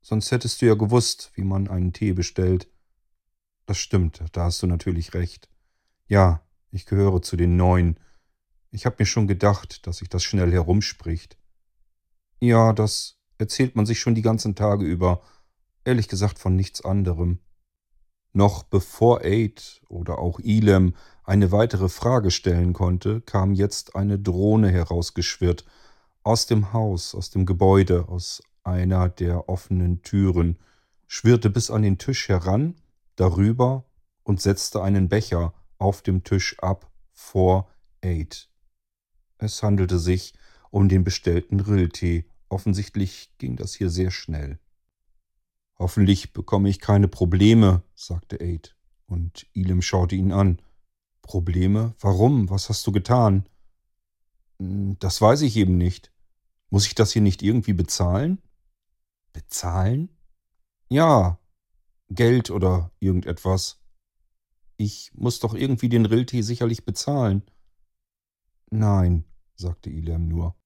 Sonst 0.00 0.30
hättest 0.30 0.60
du 0.60 0.66
ja 0.66 0.74
gewusst, 0.74 1.30
wie 1.34 1.44
man 1.44 1.68
einen 1.68 1.92
Tee 1.92 2.12
bestellt. 2.12 2.68
Das 3.66 3.78
stimmt, 3.78 4.22
da 4.32 4.44
hast 4.44 4.62
du 4.62 4.66
natürlich 4.66 5.14
recht. 5.14 5.48
Ja, 6.06 6.42
ich 6.70 6.86
gehöre 6.86 7.22
zu 7.22 7.36
den 7.36 7.56
Neuen. 7.56 7.98
Ich 8.70 8.86
hab 8.86 8.98
mir 8.98 9.06
schon 9.06 9.26
gedacht, 9.26 9.86
dass 9.86 9.98
sich 9.98 10.08
das 10.08 10.22
schnell 10.22 10.52
herumspricht. 10.52 11.36
Ja, 12.40 12.72
das 12.72 13.18
erzählt 13.38 13.76
man 13.76 13.86
sich 13.86 14.00
schon 14.00 14.14
die 14.14 14.22
ganzen 14.22 14.54
Tage 14.54 14.84
über. 14.84 15.22
Ehrlich 15.84 16.08
gesagt 16.08 16.38
von 16.38 16.56
nichts 16.56 16.84
anderem. 16.84 17.40
Noch 18.32 18.62
bevor 18.62 19.22
Aid 19.22 19.82
oder 19.88 20.18
auch 20.18 20.38
Ilem 20.40 20.94
eine 21.24 21.52
weitere 21.52 21.88
Frage 21.88 22.30
stellen 22.30 22.72
konnte, 22.72 23.20
kam 23.22 23.54
jetzt 23.54 23.96
eine 23.96 24.18
Drohne 24.18 24.70
herausgeschwirrt. 24.70 25.64
Aus 26.22 26.46
dem 26.46 26.72
Haus, 26.72 27.14
aus 27.14 27.30
dem 27.30 27.46
Gebäude, 27.46 28.08
aus 28.08 28.42
einer 28.62 29.08
der 29.08 29.48
offenen 29.48 30.02
Türen, 30.02 30.58
schwirrte 31.06 31.50
bis 31.50 31.70
an 31.70 31.82
den 31.82 31.98
Tisch 31.98 32.28
heran, 32.28 32.76
darüber 33.16 33.84
und 34.22 34.40
setzte 34.40 34.82
einen 34.82 35.08
Becher 35.08 35.54
auf 35.78 36.02
dem 36.02 36.24
Tisch 36.24 36.58
ab 36.60 36.90
vor 37.12 37.68
Aid. 38.00 38.48
Es 39.38 39.62
handelte 39.62 39.98
sich 39.98 40.34
um 40.70 40.88
den 40.88 41.04
bestellten 41.04 41.60
Rilltee. 41.60 42.26
Offensichtlich 42.48 43.32
ging 43.38 43.56
das 43.56 43.74
hier 43.74 43.90
sehr 43.90 44.10
schnell. 44.10 44.58
Hoffentlich 45.78 46.32
bekomme 46.32 46.68
ich 46.68 46.78
keine 46.78 47.08
Probleme, 47.08 47.82
sagte 47.94 48.40
Aid, 48.40 48.76
und 49.06 49.46
Elim 49.54 49.82
schaute 49.82 50.14
ihn 50.14 50.32
an. 50.32 50.60
Probleme? 51.22 51.94
Warum? 52.00 52.50
Was 52.50 52.68
hast 52.68 52.86
du 52.86 52.92
getan? 52.92 53.48
Hm, 54.58 54.96
das 54.98 55.20
weiß 55.20 55.42
ich 55.42 55.56
eben 55.56 55.78
nicht. 55.78 56.12
Muss 56.68 56.86
ich 56.86 56.94
das 56.94 57.12
hier 57.12 57.22
nicht 57.22 57.42
irgendwie 57.42 57.72
bezahlen? 57.72 58.40
Bezahlen? 59.32 60.10
Ja, 60.88 61.38
Geld 62.08 62.50
oder 62.50 62.90
irgendetwas. 62.98 63.80
Ich 64.76 65.12
muss 65.14 65.40
doch 65.40 65.54
irgendwie 65.54 65.88
den 65.88 66.06
Rilltee 66.06 66.42
sicherlich 66.42 66.84
bezahlen. 66.84 67.42
Nein, 68.70 69.24
sagte 69.54 69.90
Ilem 69.90 70.28
nur. 70.28 70.56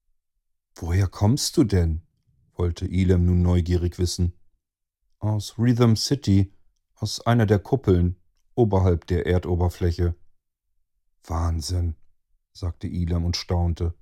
Woher 0.76 1.08
kommst 1.08 1.56
du 1.56 1.64
denn? 1.64 2.02
wollte 2.54 2.86
Ilem 2.86 3.26
nun 3.26 3.42
neugierig 3.42 3.98
wissen. 3.98 4.34
Aus 5.18 5.58
Rhythm 5.58 5.96
City, 5.96 6.52
aus 6.94 7.20
einer 7.26 7.46
der 7.46 7.58
Kuppeln, 7.58 8.16
oberhalb 8.54 9.06
der 9.06 9.26
Erdoberfläche. 9.26 10.14
Wahnsinn, 11.24 11.96
sagte 12.52 12.86
Ilam 12.86 13.24
und 13.24 13.36
staunte. 13.36 13.94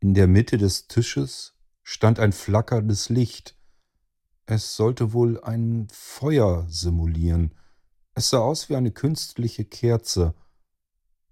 In 0.00 0.14
der 0.14 0.26
Mitte 0.26 0.58
des 0.58 0.88
Tisches 0.88 1.57
stand 1.90 2.20
ein 2.20 2.32
flackerndes 2.32 3.08
Licht. 3.08 3.56
Es 4.44 4.76
sollte 4.76 5.14
wohl 5.14 5.40
ein 5.40 5.88
Feuer 5.90 6.66
simulieren. 6.68 7.54
Es 8.14 8.28
sah 8.28 8.40
aus 8.40 8.68
wie 8.68 8.76
eine 8.76 8.90
künstliche 8.90 9.64
Kerze, 9.64 10.34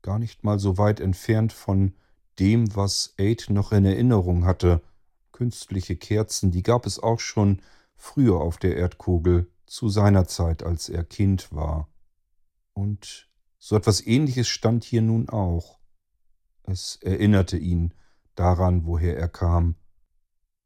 gar 0.01 0.19
nicht 0.19 0.45
mal 0.45 0.59
so 0.59 0.79
weit 0.79 0.99
entfernt 0.99 1.53
von 1.53 1.93
dem, 2.39 2.75
was 2.75 3.13
Aid 3.19 3.51
noch 3.51 3.71
in 3.71 3.85
Erinnerung 3.85 4.47
hatte. 4.47 4.81
Künstliche 5.31 5.95
Kerzen, 5.95 6.53
die 6.53 6.63
gab 6.63 6.87
es 6.87 6.99
auch 6.99 7.21
schon 7.21 7.61
früher 7.95 8.41
auf 8.41 8.57
der 8.57 8.79
Erdkugel, 8.79 9.53
zu 9.67 9.91
seiner 9.91 10.27
Zeit, 10.27 10.63
als 10.63 10.89
er 10.89 11.05
Kind 11.05 11.53
war. 11.53 11.91
Und 12.73 13.29
so 13.59 13.77
etwas 13.77 14.07
ähnliches 14.07 14.49
stand 14.49 14.85
hier 14.85 15.03
nun 15.03 15.29
auch. 15.29 15.81
Es 16.63 16.97
erinnerte 17.03 17.59
ihn 17.59 17.93
daran, 18.37 18.87
woher 18.87 19.19
er 19.19 19.29
kam. 19.29 19.77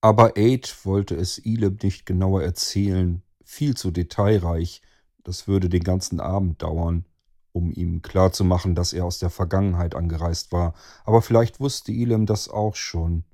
Aber 0.00 0.36
Aid 0.36 0.84
wollte 0.84 1.14
es 1.14 1.38
Ileb 1.38 1.82
nicht 1.82 2.06
genauer 2.06 2.42
erzählen, 2.42 3.22
viel 3.44 3.76
zu 3.76 3.90
detailreich, 3.90 4.82
das 5.24 5.46
würde 5.46 5.68
den 5.68 5.84
ganzen 5.84 6.20
Abend 6.20 6.62
dauern, 6.62 7.04
um 7.52 7.72
ihm 7.72 8.00
klarzumachen, 8.00 8.74
dass 8.74 8.92
er 8.92 9.04
aus 9.04 9.18
der 9.18 9.30
Vergangenheit 9.30 9.94
angereist 9.94 10.52
war, 10.52 10.74
aber 11.04 11.20
vielleicht 11.20 11.60
wusste 11.60 11.92
Ilem 11.92 12.26
das 12.26 12.48
auch 12.48 12.76
schon. 12.76 13.24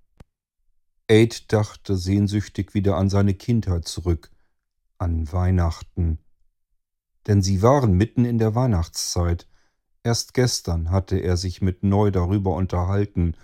Aid 1.08 1.52
dachte 1.52 1.96
sehnsüchtig 1.96 2.74
wieder 2.74 2.96
an 2.96 3.08
seine 3.08 3.34
Kindheit 3.34 3.86
zurück, 3.86 4.30
an 4.98 5.30
Weihnachten. 5.32 6.18
Denn 7.28 7.42
sie 7.42 7.62
waren 7.62 7.92
mitten 7.92 8.24
in 8.24 8.38
der 8.38 8.56
Weihnachtszeit. 8.56 9.46
Erst 10.02 10.34
gestern 10.34 10.90
hatte 10.90 11.18
er 11.18 11.36
sich 11.36 11.62
mit 11.62 11.84
Neu 11.84 12.10
darüber 12.10 12.54
unterhalten. 12.54 13.36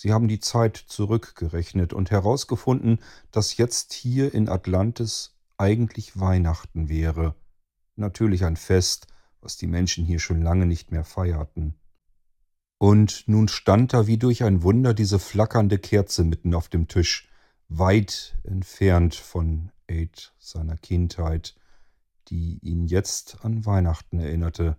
Sie 0.00 0.12
haben 0.12 0.28
die 0.28 0.38
Zeit 0.38 0.76
zurückgerechnet 0.76 1.92
und 1.92 2.12
herausgefunden, 2.12 3.00
dass 3.32 3.56
jetzt 3.56 3.92
hier 3.92 4.32
in 4.32 4.48
Atlantis 4.48 5.34
eigentlich 5.56 6.20
Weihnachten 6.20 6.88
wäre. 6.88 7.34
Natürlich 7.96 8.44
ein 8.44 8.56
Fest, 8.56 9.08
was 9.40 9.56
die 9.56 9.66
Menschen 9.66 10.04
hier 10.04 10.20
schon 10.20 10.40
lange 10.40 10.66
nicht 10.66 10.92
mehr 10.92 11.04
feierten. 11.04 11.74
Und 12.78 13.24
nun 13.26 13.48
stand 13.48 13.92
da 13.92 14.06
wie 14.06 14.18
durch 14.18 14.44
ein 14.44 14.62
Wunder 14.62 14.94
diese 14.94 15.18
flackernde 15.18 15.78
Kerze 15.80 16.22
mitten 16.22 16.54
auf 16.54 16.68
dem 16.68 16.86
Tisch, 16.86 17.28
weit 17.68 18.38
entfernt 18.44 19.16
von 19.16 19.72
Aid 19.88 20.32
seiner 20.38 20.76
Kindheit, 20.76 21.56
die 22.28 22.60
ihn 22.62 22.86
jetzt 22.86 23.44
an 23.44 23.66
Weihnachten 23.66 24.20
erinnerte, 24.20 24.76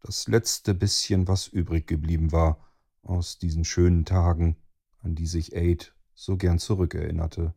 das 0.00 0.26
letzte 0.26 0.74
bisschen, 0.74 1.28
was 1.28 1.46
übrig 1.46 1.86
geblieben 1.86 2.32
war 2.32 2.66
aus 3.06 3.38
diesen 3.38 3.64
schönen 3.64 4.04
Tagen, 4.04 4.56
an 5.00 5.14
die 5.14 5.26
sich 5.26 5.54
Aid 5.54 5.94
so 6.14 6.36
gern 6.36 6.58
zurückerinnerte. 6.58 7.54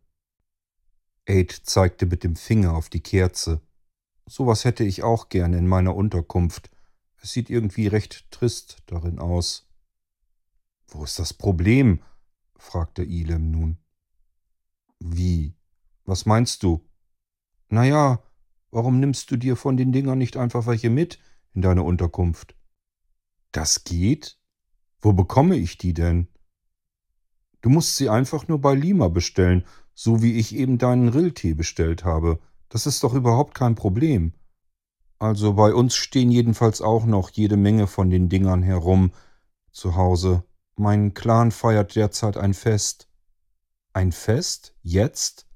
Aid 1.26 1.52
zeigte 1.52 2.06
mit 2.06 2.24
dem 2.24 2.36
Finger 2.36 2.76
auf 2.76 2.90
die 2.90 3.02
Kerze. 3.02 3.62
Sowas 4.26 4.66
hätte 4.66 4.84
ich 4.84 5.04
auch 5.04 5.30
gerne 5.30 5.58
in 5.58 5.68
meiner 5.68 5.96
Unterkunft. 5.96 6.70
Es 7.22 7.32
sieht 7.32 7.50
irgendwie 7.50 7.88
recht 7.88 8.30
trist 8.32 8.78
darin 8.86 9.20
aus. 9.20 9.68
Wo 10.88 11.04
ist 11.04 11.20
das 11.20 11.34
Problem? 11.34 12.02
fragte 12.58 13.04
Ilem 13.04 13.52
nun. 13.52 13.78
Wie? 15.00 15.56
Was 16.06 16.26
meinst 16.26 16.64
du? 16.64 16.86
Na 17.70 17.86
ja, 17.86 18.24
warum 18.72 19.00
nimmst 19.00 19.32
du 19.32 19.38
dir 19.38 19.56
von 19.56 19.78
den 19.78 19.92
Dingern 19.92 20.18
nicht 20.18 20.38
einfach 20.38 20.66
welche 20.66 20.90
mit 20.90 21.20
in 21.54 21.62
deine 21.62 21.84
Unterkunft? 21.84 22.56
Das 23.52 23.84
geht? 23.84 24.39
Wo 25.02 25.14
bekomme 25.14 25.56
ich 25.56 25.78
die 25.78 25.94
denn? 25.94 26.28
Du 27.62 27.70
musst 27.70 27.98
sie 27.98 28.10
einfach 28.10 28.48
nur 28.48 28.60
bei 28.60 28.74
Lima 28.74 29.08
bestellen, 29.08 29.66
so 29.94 30.22
wie 30.22 30.38
ich 30.38 30.56
eben 30.56 30.78
deinen 30.78 31.10
Rilltee 31.10 31.54
bestellt 31.54 32.06
habe. 32.06 32.40
Das 32.70 32.86
ist 32.86 33.04
doch 33.04 33.14
überhaupt 33.14 33.54
kein 33.54 33.76
Problem. 33.76 34.34
Also 35.18 35.54
bei 35.54 35.74
uns 35.74 35.96
stehen 35.96 36.32
jedenfalls 36.32 36.82
auch 36.82 37.06
noch 37.06 37.30
jede 37.32 37.58
Menge 37.58 37.88
von 37.88 38.10
den 38.10 38.30
Dingern 38.30 38.64
herum 38.64 39.12
zu 39.72 39.96
Hause. 39.96 40.44
Mein 40.78 41.14
Clan 41.14 41.52
feiert 41.52 41.96
derzeit 41.96 42.38
ein 42.38 42.54
Fest. 42.54 43.10
Ein 43.92 44.14
Fest? 44.14 44.76
Jetzt? 44.82 45.48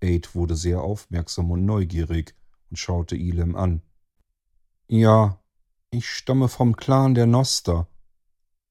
Aid 0.00 0.34
wurde 0.36 0.54
sehr 0.54 0.82
aufmerksam 0.82 1.50
und 1.50 1.64
neugierig 1.64 2.36
und 2.70 2.76
schaute 2.76 3.16
Ilem 3.16 3.56
an. 3.56 3.82
Ja, 4.86 5.40
ich 5.90 6.08
stamme 6.08 6.48
vom 6.48 6.76
Clan 6.76 7.14
der 7.14 7.26
Noster. 7.26 7.88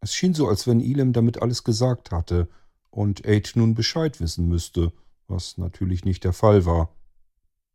Es 0.04 0.16
schien 0.16 0.34
so, 0.34 0.48
als 0.48 0.66
wenn 0.66 0.80
Ilem 0.80 1.14
damit 1.14 1.44
alles 1.44 1.64
gesagt 1.64 2.12
hatte 2.12 2.50
und 2.90 3.26
Aid 3.26 3.52
nun 3.56 3.76
Bescheid 3.76 4.20
wissen 4.20 4.48
müsste, 4.48 4.92
was 5.28 5.60
natürlich 5.60 6.06
nicht 6.06 6.24
der 6.24 6.34
Fall 6.34 6.66
war. 6.66 6.90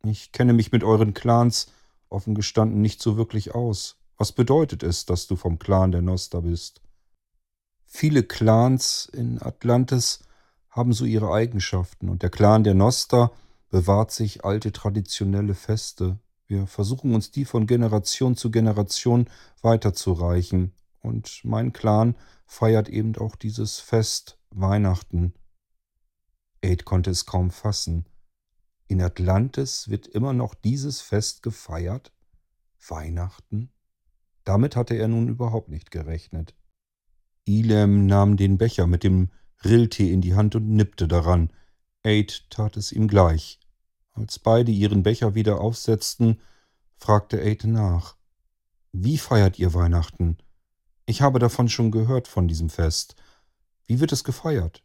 Ich 0.03 0.33
kenne 0.33 0.51
mich 0.51 0.73
mit 0.73 0.83
euren 0.83 1.13
Clans 1.13 1.71
offen 2.09 2.35
gestanden 2.35 2.81
nicht 2.81 3.01
so 3.01 3.15
wirklich 3.15 3.55
aus. 3.55 3.95
Was 4.17 4.33
bedeutet 4.33 4.83
es, 4.83 5.05
dass 5.05 5.27
du 5.27 5.37
vom 5.37 5.57
Clan 5.57 5.91
der 5.91 6.01
Noster 6.01 6.41
bist? 6.41 6.81
Viele 7.85 8.23
Clans 8.23 9.09
in 9.13 9.41
Atlantis 9.41 10.19
haben 10.69 10.91
so 10.91 11.05
ihre 11.05 11.31
Eigenschaften 11.31 12.09
und 12.09 12.23
der 12.23 12.29
Clan 12.29 12.65
der 12.65 12.73
Noster 12.73 13.31
bewahrt 13.69 14.11
sich 14.11 14.43
alte 14.43 14.73
traditionelle 14.73 15.55
Feste. 15.55 16.19
Wir 16.45 16.67
versuchen 16.67 17.15
uns 17.15 17.31
die 17.31 17.45
von 17.45 17.67
Generation 17.67 18.35
zu 18.35 18.51
Generation 18.51 19.29
weiterzureichen 19.61 20.73
und 21.07 21.41
mein 21.43 21.73
Clan 21.73 22.15
feiert 22.45 22.89
eben 22.89 23.15
auch 23.15 23.35
dieses 23.35 23.79
Fest 23.79 24.39
Weihnachten. 24.51 25.33
Aid 26.61 26.85
konnte 26.85 27.09
es 27.09 27.25
kaum 27.25 27.49
fassen. 27.49 28.05
In 28.87 29.01
Atlantis 29.01 29.89
wird 29.89 30.07
immer 30.07 30.33
noch 30.33 30.53
dieses 30.53 31.01
Fest 31.01 31.43
gefeiert? 31.43 32.13
Weihnachten? 32.87 33.71
Damit 34.43 34.75
hatte 34.75 34.95
er 34.95 35.07
nun 35.07 35.27
überhaupt 35.27 35.69
nicht 35.69 35.91
gerechnet. 35.91 36.55
Ilem 37.45 38.05
nahm 38.05 38.37
den 38.37 38.57
Becher 38.57 38.87
mit 38.87 39.03
dem 39.03 39.29
Rilltee 39.63 40.11
in 40.11 40.21
die 40.21 40.35
Hand 40.35 40.55
und 40.55 40.69
nippte 40.69 41.07
daran. 41.07 41.51
Aid 42.03 42.49
tat 42.49 42.77
es 42.77 42.91
ihm 42.91 43.07
gleich. 43.07 43.59
Als 44.13 44.39
beide 44.39 44.71
ihren 44.71 45.03
Becher 45.03 45.35
wieder 45.35 45.59
aufsetzten, 45.59 46.39
fragte 46.95 47.41
Aid 47.41 47.65
nach. 47.65 48.15
Wie 48.91 49.17
feiert 49.17 49.59
ihr 49.59 49.73
Weihnachten? 49.73 50.37
Ich 51.09 51.21
habe 51.21 51.39
davon 51.39 51.69
schon 51.69 51.89
gehört, 51.89 52.27
von 52.27 52.49
diesem 52.49 52.69
Fest. 52.69 53.15
Wie 53.85 54.01
wird 54.01 54.11
es 54.11 54.25
gefeiert? 54.25 54.83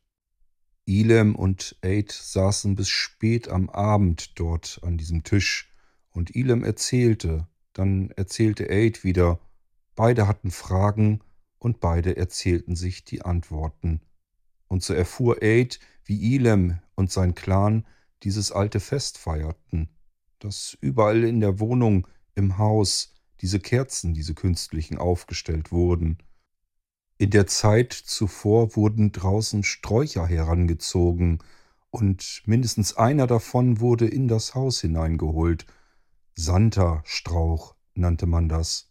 Ilem 0.85 1.35
und 1.35 1.77
Aid 1.83 2.13
saßen 2.13 2.77
bis 2.77 2.89
spät 2.89 3.49
am 3.49 3.69
Abend 3.69 4.39
dort 4.39 4.79
an 4.85 4.97
diesem 4.97 5.25
Tisch, 5.25 5.69
und 6.11 6.37
Ilem 6.37 6.63
erzählte, 6.63 7.49
dann 7.73 8.13
erzählte 8.13 8.71
Aid 8.71 9.03
wieder, 9.03 9.41
beide 9.97 10.29
hatten 10.29 10.53
Fragen, 10.53 11.23
und 11.59 11.81
beide 11.81 12.17
erzählten 12.17 12.77
sich 12.77 13.05
die 13.05 13.23
Antworten. 13.23 14.01
Und 14.69 14.85
so 14.85 14.95
erfuhr 14.95 15.43
Aid, 15.43 15.81
wie 16.05 16.37
Ilem 16.37 16.79
und 16.95 17.11
sein 17.11 17.35
Clan 17.35 17.85
dieses 18.23 18.53
alte 18.53 18.79
Fest 18.79 19.19
feierten, 19.19 19.89
dass 20.39 20.79
überall 20.81 21.25
in 21.25 21.41
der 21.41 21.59
Wohnung, 21.59 22.07
im 22.37 22.59
Haus, 22.59 23.12
diese 23.43 23.61
Kerzen, 23.61 24.15
diese 24.15 24.35
künstlichen, 24.35 24.97
aufgestellt 24.97 25.73
wurden. 25.73 26.19
In 27.19 27.31
der 27.31 27.47
Zeit 27.47 27.93
zuvor 27.93 28.77
wurden 28.77 29.13
draußen 29.13 29.65
Sträucher 29.65 30.27
herangezogen, 30.27 31.41
und 31.91 32.43
mindestens 32.47 32.97
einer 32.97 33.27
davon 33.27 33.79
wurde 33.79 34.09
in 34.09 34.27
das 34.27 34.55
Haus 34.55 34.81
hineingeholt. 34.81 35.67
Santa-Strauch 36.35 37.75
nannte 37.95 38.25
man 38.25 38.49
das. 38.49 38.89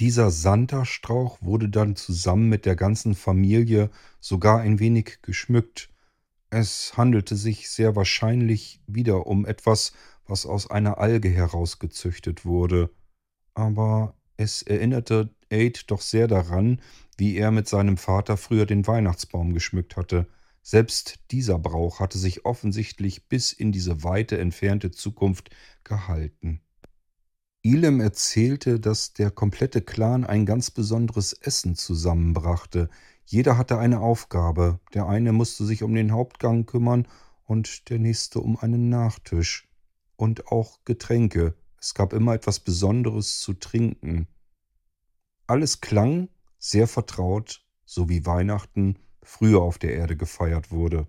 Dieser 0.00 0.32
Santerstrauch 0.32 1.38
wurde 1.40 1.68
dann 1.68 1.94
zusammen 1.94 2.48
mit 2.48 2.66
der 2.66 2.74
ganzen 2.74 3.14
Familie 3.14 3.90
sogar 4.18 4.60
ein 4.60 4.80
wenig 4.80 5.22
geschmückt. 5.22 5.88
Es 6.50 6.96
handelte 6.96 7.36
sich 7.36 7.70
sehr 7.70 7.96
wahrscheinlich 7.96 8.82
wieder 8.86 9.26
um 9.26 9.46
etwas, 9.46 9.92
was 10.26 10.44
aus 10.44 10.68
einer 10.68 10.98
Alge 10.98 11.28
herausgezüchtet 11.28 12.44
wurde. 12.44 12.90
Aber 13.56 14.14
es 14.36 14.60
erinnerte 14.62 15.30
Aid 15.50 15.90
doch 15.90 16.02
sehr 16.02 16.28
daran, 16.28 16.82
wie 17.16 17.36
er 17.36 17.50
mit 17.50 17.66
seinem 17.66 17.96
Vater 17.96 18.36
früher 18.36 18.66
den 18.66 18.86
Weihnachtsbaum 18.86 19.54
geschmückt 19.54 19.96
hatte. 19.96 20.26
Selbst 20.62 21.20
dieser 21.30 21.58
Brauch 21.58 21.98
hatte 21.98 22.18
sich 22.18 22.44
offensichtlich 22.44 23.28
bis 23.28 23.52
in 23.52 23.72
diese 23.72 24.04
weite 24.04 24.36
entfernte 24.38 24.90
Zukunft 24.90 25.48
gehalten. 25.84 26.60
Ilem 27.62 28.00
erzählte, 28.00 28.78
dass 28.78 29.14
der 29.14 29.30
komplette 29.30 29.80
Clan 29.80 30.24
ein 30.24 30.44
ganz 30.44 30.70
besonderes 30.70 31.32
Essen 31.32 31.76
zusammenbrachte. 31.76 32.90
Jeder 33.24 33.56
hatte 33.56 33.78
eine 33.78 34.00
Aufgabe. 34.00 34.80
Der 34.92 35.06
eine 35.06 35.32
musste 35.32 35.64
sich 35.64 35.82
um 35.82 35.94
den 35.94 36.12
Hauptgang 36.12 36.66
kümmern 36.66 37.08
und 37.44 37.88
der 37.88 37.98
nächste 37.98 38.40
um 38.40 38.58
einen 38.58 38.90
Nachtisch. 38.90 39.66
Und 40.16 40.48
auch 40.48 40.80
Getränke. 40.84 41.54
Es 41.80 41.94
gab 41.94 42.12
immer 42.12 42.34
etwas 42.34 42.60
Besonderes 42.60 43.40
zu 43.40 43.54
trinken. 43.54 44.28
Alles 45.46 45.80
klang 45.80 46.28
sehr 46.58 46.88
vertraut, 46.88 47.64
so 47.84 48.08
wie 48.08 48.26
Weihnachten 48.26 48.98
früher 49.22 49.62
auf 49.62 49.78
der 49.78 49.94
Erde 49.94 50.16
gefeiert 50.16 50.70
wurde. 50.70 51.06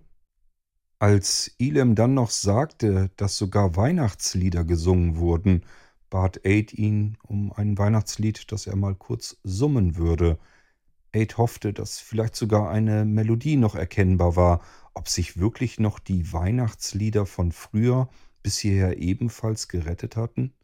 Als 1.00 1.54
Ilem 1.58 1.94
dann 1.94 2.14
noch 2.14 2.30
sagte, 2.30 3.10
dass 3.16 3.36
sogar 3.36 3.76
Weihnachtslieder 3.76 4.64
gesungen 4.64 5.16
wurden, 5.16 5.64
bat 6.10 6.44
Aid 6.44 6.72
ihn 6.72 7.16
um 7.22 7.52
ein 7.52 7.78
Weihnachtslied, 7.78 8.50
das 8.50 8.66
er 8.66 8.76
mal 8.76 8.94
kurz 8.94 9.36
summen 9.44 9.96
würde. 9.96 10.38
Aid 11.12 11.38
hoffte, 11.38 11.72
dass 11.72 11.98
vielleicht 12.00 12.34
sogar 12.34 12.70
eine 12.70 13.04
Melodie 13.04 13.56
noch 13.56 13.74
erkennbar 13.74 14.36
war, 14.36 14.60
ob 14.94 15.08
sich 15.08 15.38
wirklich 15.38 15.78
noch 15.78 15.98
die 15.98 16.32
Weihnachtslieder 16.32 17.26
von 17.26 17.52
früher 17.52 18.08
bis 18.48 18.56
hierher 18.56 18.96
ebenfalls 18.96 19.68
gerettet 19.68 20.16
hatten. 20.16 20.54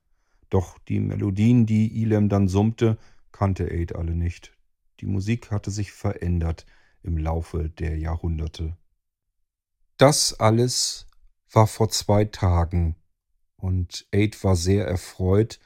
Doch 0.48 0.78
die 0.88 1.00
Melodien, 1.00 1.66
die 1.66 2.00
Ilem 2.00 2.30
dann 2.30 2.48
summte, 2.48 2.96
kannte 3.30 3.70
Aid 3.70 3.94
alle 3.94 4.14
nicht. 4.14 4.56
Die 5.00 5.06
Musik 5.06 5.50
hatte 5.50 5.70
sich 5.70 5.92
verändert 5.92 6.64
im 7.02 7.18
Laufe 7.18 7.68
der 7.68 7.98
Jahrhunderte. 7.98 8.74
Das 9.98 10.40
alles 10.40 11.08
war 11.52 11.66
vor 11.66 11.90
zwei 11.90 12.24
Tagen, 12.24 12.96
und 13.58 14.06
Aid 14.12 14.42
war 14.42 14.56
sehr 14.56 14.86
erfreut, 14.86 15.60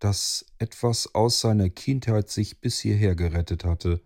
dass 0.00 0.44
etwas 0.58 1.14
aus 1.14 1.40
seiner 1.40 1.70
Kindheit 1.70 2.28
sich 2.28 2.60
bis 2.60 2.78
hierher 2.78 3.16
gerettet 3.16 3.64
hatte, 3.64 4.02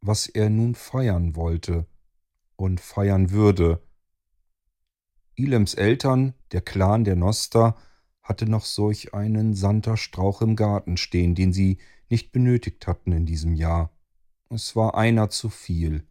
was 0.00 0.26
er 0.26 0.48
nun 0.48 0.74
feiern 0.74 1.36
wollte 1.36 1.86
und 2.56 2.80
feiern 2.80 3.30
würde. 3.30 3.82
Ilems 5.38 5.74
Eltern, 5.74 6.34
der 6.52 6.60
Clan 6.60 7.04
der 7.04 7.16
Noster, 7.16 7.76
hatte 8.22 8.46
noch 8.46 8.64
solch 8.64 9.14
einen 9.14 9.54
Santerstrauch 9.54 10.42
im 10.42 10.56
Garten 10.56 10.96
stehen, 10.96 11.34
den 11.34 11.52
sie 11.52 11.78
nicht 12.10 12.32
benötigt 12.32 12.86
hatten 12.86 13.12
in 13.12 13.24
diesem 13.24 13.54
Jahr. 13.54 13.90
Es 14.50 14.74
war 14.74 14.96
einer 14.96 15.30
zu 15.30 15.48
viel. 15.48 16.04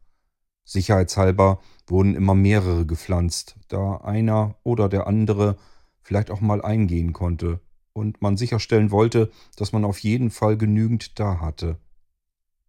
Sicherheitshalber 0.63 1.59
wurden 1.87 2.15
immer 2.15 2.35
mehrere 2.35 2.85
gepflanzt, 2.85 3.55
da 3.67 3.97
einer 3.97 4.55
oder 4.63 4.89
der 4.89 5.07
andere 5.07 5.57
vielleicht 6.01 6.31
auch 6.31 6.41
mal 6.41 6.61
eingehen 6.61 7.13
konnte 7.13 7.59
und 7.93 8.21
man 8.21 8.37
sicherstellen 8.37 8.91
wollte, 8.91 9.31
dass 9.55 9.71
man 9.71 9.85
auf 9.85 9.99
jeden 9.99 10.29
Fall 10.29 10.57
genügend 10.57 11.19
da 11.19 11.39
hatte. 11.39 11.79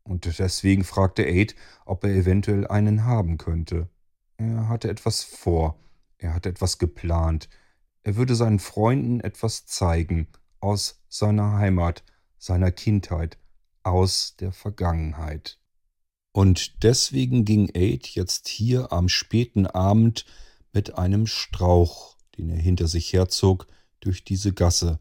Und 0.02 0.38
deswegen 0.38 0.84
fragte 0.84 1.24
Aid, 1.24 1.54
ob 1.84 2.04
er 2.04 2.14
eventuell 2.14 2.66
einen 2.66 3.04
haben 3.04 3.36
könnte. 3.36 3.88
Er 4.38 4.68
hatte 4.68 4.88
etwas 4.88 5.22
vor, 5.22 5.78
er 6.18 6.34
hatte 6.34 6.48
etwas 6.48 6.78
geplant, 6.78 7.48
Er 8.04 8.16
würde 8.16 8.34
seinen 8.34 8.58
Freunden 8.58 9.20
etwas 9.20 9.66
zeigen 9.66 10.28
aus 10.60 11.02
seiner 11.08 11.58
Heimat, 11.58 12.04
seiner 12.38 12.70
Kindheit, 12.70 13.38
aus 13.82 14.36
der 14.36 14.52
Vergangenheit. 14.52 15.58
Und 16.32 16.84
deswegen 16.84 17.44
ging 17.44 17.70
Aid 17.74 18.06
jetzt 18.08 18.48
hier 18.48 18.92
am 18.92 19.08
späten 19.08 19.66
Abend 19.66 20.24
mit 20.72 20.96
einem 20.96 21.26
Strauch, 21.26 22.16
den 22.38 22.50
er 22.50 22.56
hinter 22.58 22.86
sich 22.86 23.12
herzog, 23.12 23.66
durch 24.00 24.24
diese 24.24 24.52
Gasse. 24.52 25.00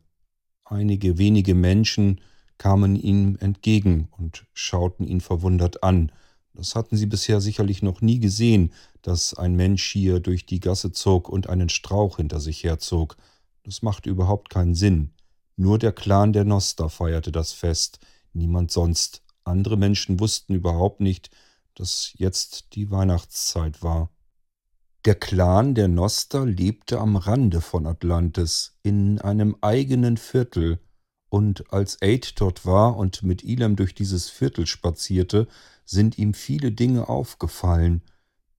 Einige 0.65 1.17
wenige 1.17 1.53
Menschen 1.53 2.19
kamen 2.57 2.95
ihm 2.95 3.37
entgegen 3.39 4.09
und 4.17 4.45
schauten 4.53 5.05
ihn 5.05 5.21
verwundert 5.21 5.83
an. 5.83 6.11
Das 6.57 6.73
hatten 6.73 6.97
sie 6.97 7.05
bisher 7.05 7.39
sicherlich 7.39 7.83
noch 7.83 8.01
nie 8.01 8.19
gesehen, 8.19 8.73
dass 9.03 9.35
ein 9.35 9.55
Mensch 9.55 9.91
hier 9.91 10.19
durch 10.19 10.47
die 10.47 10.59
Gasse 10.59 10.91
zog 10.91 11.29
und 11.29 11.49
einen 11.49 11.69
Strauch 11.69 12.17
hinter 12.17 12.39
sich 12.39 12.63
herzog. 12.63 13.15
Das 13.61 13.83
machte 13.83 14.09
überhaupt 14.09 14.49
keinen 14.49 14.73
Sinn. 14.73 15.11
Nur 15.55 15.77
der 15.77 15.91
Clan 15.91 16.33
der 16.33 16.45
Noster 16.45 16.89
feierte 16.89 17.31
das 17.31 17.53
Fest, 17.53 17.99
niemand 18.33 18.71
sonst. 18.71 19.21
Andere 19.43 19.77
Menschen 19.77 20.19
wussten 20.19 20.55
überhaupt 20.55 20.99
nicht, 20.99 21.29
dass 21.75 22.13
jetzt 22.15 22.73
die 22.73 22.89
Weihnachtszeit 22.89 23.83
war. 23.83 24.09
Der 25.05 25.13
Clan 25.13 25.75
der 25.75 25.87
Noster 25.87 26.43
lebte 26.43 26.99
am 26.99 27.17
Rande 27.17 27.61
von 27.61 27.85
Atlantis, 27.85 28.79
in 28.81 29.21
einem 29.21 29.55
eigenen 29.61 30.17
Viertel, 30.17 30.79
und 31.29 31.71
als 31.73 32.01
Aid 32.01 32.39
dort 32.39 32.65
war 32.65 32.97
und 32.97 33.23
mit 33.23 33.43
Elam 33.43 33.75
durch 33.75 33.93
dieses 33.93 34.29
Viertel 34.29 34.65
spazierte, 34.65 35.47
sind 35.85 36.17
ihm 36.17 36.33
viele 36.33 36.71
Dinge 36.71 37.09
aufgefallen, 37.09 38.01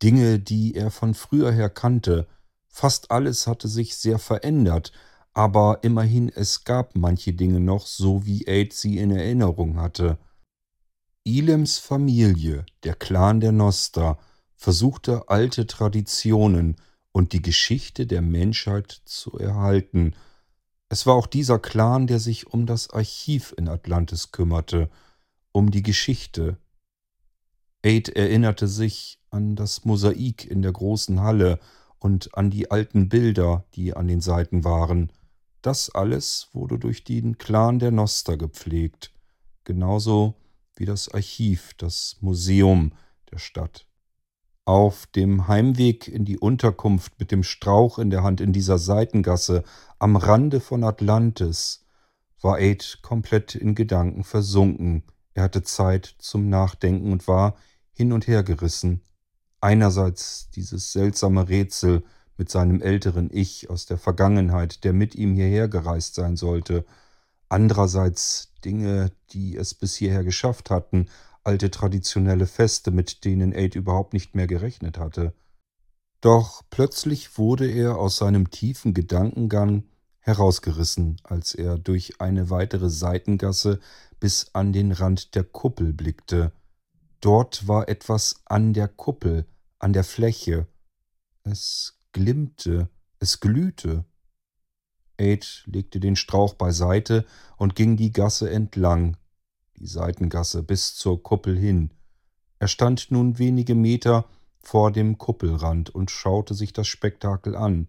Dinge, 0.03 0.39
die 0.39 0.75
er 0.75 0.91
von 0.91 1.15
früher 1.15 1.53
her 1.53 1.71
kannte. 1.71 2.27
Fast 2.69 3.11
alles 3.11 3.47
hatte 3.47 3.69
sich 3.69 3.97
sehr 3.97 4.19
verändert, 4.19 4.93
aber 5.33 5.81
immerhin 5.83 6.29
es 6.29 6.65
gab 6.65 6.97
manche 6.97 7.33
Dinge 7.33 7.61
noch, 7.61 7.87
so 7.87 8.25
wie 8.25 8.47
Aid 8.47 8.73
sie 8.73 8.99
in 8.99 9.11
Erinnerung 9.11 9.81
hatte. 9.81 10.19
Ilems 11.25 11.79
Familie, 11.79 12.65
der 12.85 12.95
Clan 12.95 13.41
der 13.41 13.53
Noster, 13.53 14.19
versuchte 14.57 15.29
alte 15.29 15.67
Traditionen 15.67 16.77
und 17.13 17.33
die 17.33 17.43
Geschichte 17.43 18.07
der 18.07 18.23
Menschheit 18.23 19.03
zu 19.05 19.39
erhalten. 19.39 20.15
Es 20.89 21.07
war 21.07 21.15
auch 21.15 21.27
dieser 21.27 21.59
Clan, 21.59 22.07
der 22.07 22.19
sich 22.19 22.47
um 22.47 22.65
das 22.67 22.91
Archiv 22.91 23.55
in 23.59 23.69
Atlantis 23.69 24.33
kümmerte, 24.33 24.91
um 25.53 25.71
die 25.71 25.83
Geschichte. 25.83 26.57
Aid 27.83 28.09
erinnerte 28.09 28.69
sich 28.69 29.21
an 29.31 29.55
das 29.55 29.85
Mosaik 29.85 30.47
in 30.47 30.63
der 30.63 30.73
großen 30.73 31.21
Halle 31.21 31.61
und 31.99 32.35
an 32.37 32.51
die 32.51 32.71
alten 32.71 33.09
Bilder, 33.09 33.65
die 33.75 33.95
an 33.95 34.09
den 34.09 34.21
Seiten 34.21 34.65
waren. 34.65 35.13
Das 35.63 35.91
alles 35.91 36.49
wurde 36.53 36.79
durch 36.79 37.05
den 37.05 37.37
Clan 37.37 37.79
der 37.79 37.91
Noster 37.91 38.37
gepflegt, 38.37 39.13
genauso 39.65 40.37
wie 40.77 40.87
das 40.87 41.09
Archiv, 41.09 41.75
das 41.75 42.17
Museum 42.21 42.93
der 43.31 43.39
Stadt. 43.39 43.88
Auf 44.69 45.07
dem 45.07 45.49
Heimweg 45.49 46.09
in 46.09 46.27
die 46.27 46.39
Unterkunft 46.39 47.19
mit 47.19 47.33
dem 47.33 47.43
Strauch 47.43 47.99
in 47.99 48.11
der 48.11 48.23
Hand 48.23 48.43
in 48.43 48.53
dieser 48.53 48.77
Seitengasse 48.77 49.65
am 49.99 50.15
Rande 50.15 50.61
von 50.61 50.85
Atlantis 50.85 51.87
war 52.43 52.59
Aid 52.59 52.99
komplett 53.01 53.55
in 53.55 53.75
Gedanken 53.75 54.25
versunken. 54.25 55.05
Er 55.33 55.45
hatte 55.45 55.63
Zeit 55.63 56.17
zum 56.19 56.51
Nachdenken 56.51 57.13
und 57.13 57.27
war 57.27 57.57
hin 57.95 58.13
und 58.13 58.27
her 58.27 58.43
gerissen. 58.43 59.01
Einerseits 59.63 60.51
dieses 60.51 60.93
seltsame 60.93 61.49
Rätsel 61.49 62.05
mit 62.37 62.51
seinem 62.51 62.83
älteren 62.83 63.31
Ich 63.33 63.71
aus 63.71 63.87
der 63.87 63.97
Vergangenheit, 63.97 64.85
der 64.85 64.93
mit 64.93 65.15
ihm 65.15 65.33
hierher 65.33 65.69
gereist 65.69 66.15
sein 66.15 66.37
sollte, 66.37 66.85
andererseits 67.49 68.53
Dinge, 68.67 69.13
die 69.31 69.57
es 69.57 69.73
bis 69.73 69.95
hierher 69.95 70.25
geschafft 70.25 70.69
hatten, 70.69 71.09
alte 71.49 71.71
traditionelle 71.71 72.47
Feste, 72.47 72.91
mit 72.91 73.25
denen 73.25 73.55
Aid 73.55 73.75
überhaupt 73.75 74.13
nicht 74.13 74.35
mehr 74.35 74.47
gerechnet 74.47 74.99
hatte. 74.99 75.33
Doch 76.21 76.63
plötzlich 76.69 77.39
wurde 77.39 77.67
er 77.71 77.97
aus 77.97 78.19
seinem 78.19 78.51
tiefen 78.51 78.93
Gedankengang 78.93 79.85
herausgerissen, 80.21 81.17
als 81.23 81.55
er 81.55 81.79
durch 81.79 82.21
eine 82.21 82.51
weitere 82.51 82.91
Seitengasse 82.91 83.81
bis 84.21 84.51
an 84.53 84.75
den 84.75 84.93
Rand 84.93 85.35
der 85.35 85.45
Kuppel 85.45 85.95
blickte. 85.95 86.53
Dort 87.23 87.67
war 87.67 87.89
etwas 87.89 88.43
an 88.45 88.75
der 88.75 88.89
Kuppel, 88.89 89.47
an 89.79 89.95
der 89.95 90.05
Fläche. 90.05 90.67
Es 91.45 91.99
glimmte, 92.13 92.91
es 93.21 93.41
glühte. 93.41 94.05
Aid 95.17 95.65
legte 95.65 95.99
den 95.99 96.15
Strauch 96.15 96.53
beiseite 96.53 97.25
und 97.57 97.75
ging 97.75 97.97
die 97.97 98.13
Gasse 98.13 98.51
entlang, 98.51 99.17
die 99.79 99.87
Seitengasse 99.87 100.63
bis 100.63 100.95
zur 100.95 101.23
Kuppel 101.23 101.57
hin. 101.59 101.91
Er 102.59 102.69
stand 102.69 103.11
nun 103.11 103.39
wenige 103.39 103.75
Meter 103.75 104.27
vor 104.61 104.91
dem 104.91 105.19
Kuppelrand 105.19 105.91
und 105.91 106.11
schaute 106.11 106.55
sich 106.55 106.73
das 106.73 106.89
Spektakel 106.89 107.57
an. 107.57 107.89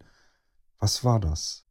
Was 0.78 1.04
war 1.04 1.20
das? 1.20 1.66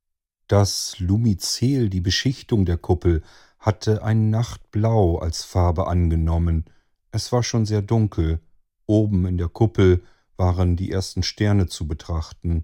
Das 0.47 0.99
Lumizel, 0.99 1.89
die 1.89 2.01
Beschichtung 2.01 2.65
der 2.65 2.77
Kuppel, 2.77 3.23
hatte 3.59 4.03
ein 4.03 4.29
Nachtblau 4.29 5.17
als 5.17 5.43
Farbe 5.43 5.87
angenommen. 5.87 6.65
Es 7.11 7.31
war 7.31 7.43
schon 7.43 7.65
sehr 7.65 7.81
dunkel. 7.81 8.39
Oben 8.85 9.25
in 9.25 9.37
der 9.37 9.49
Kuppel 9.49 10.03
waren 10.37 10.75
die 10.75 10.91
ersten 10.91 11.23
Sterne 11.23 11.67
zu 11.67 11.87
betrachten 11.87 12.63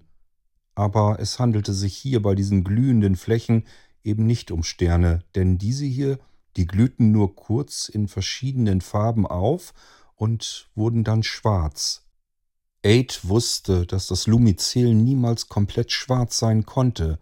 aber 0.76 1.18
es 1.18 1.40
handelte 1.40 1.72
sich 1.72 1.96
hier 1.96 2.22
bei 2.22 2.36
diesen 2.36 2.62
glühenden 2.62 3.16
Flächen 3.16 3.64
eben 4.04 4.26
nicht 4.26 4.52
um 4.52 4.62
Sterne, 4.62 5.24
denn 5.34 5.58
diese 5.58 5.86
hier, 5.86 6.20
die 6.56 6.66
glühten 6.66 7.12
nur 7.12 7.36
kurz 7.36 7.88
in 7.88 8.08
verschiedenen 8.08 8.80
Farben 8.80 9.26
auf 9.26 9.74
und 10.14 10.70
wurden 10.74 11.04
dann 11.04 11.22
schwarz. 11.22 12.06
Aid 12.82 13.28
wusste, 13.28 13.86
dass 13.86 14.06
das 14.06 14.26
Lumizel 14.26 14.94
niemals 14.94 15.48
komplett 15.48 15.92
schwarz 15.92 16.38
sein 16.38 16.64
konnte. 16.64 17.18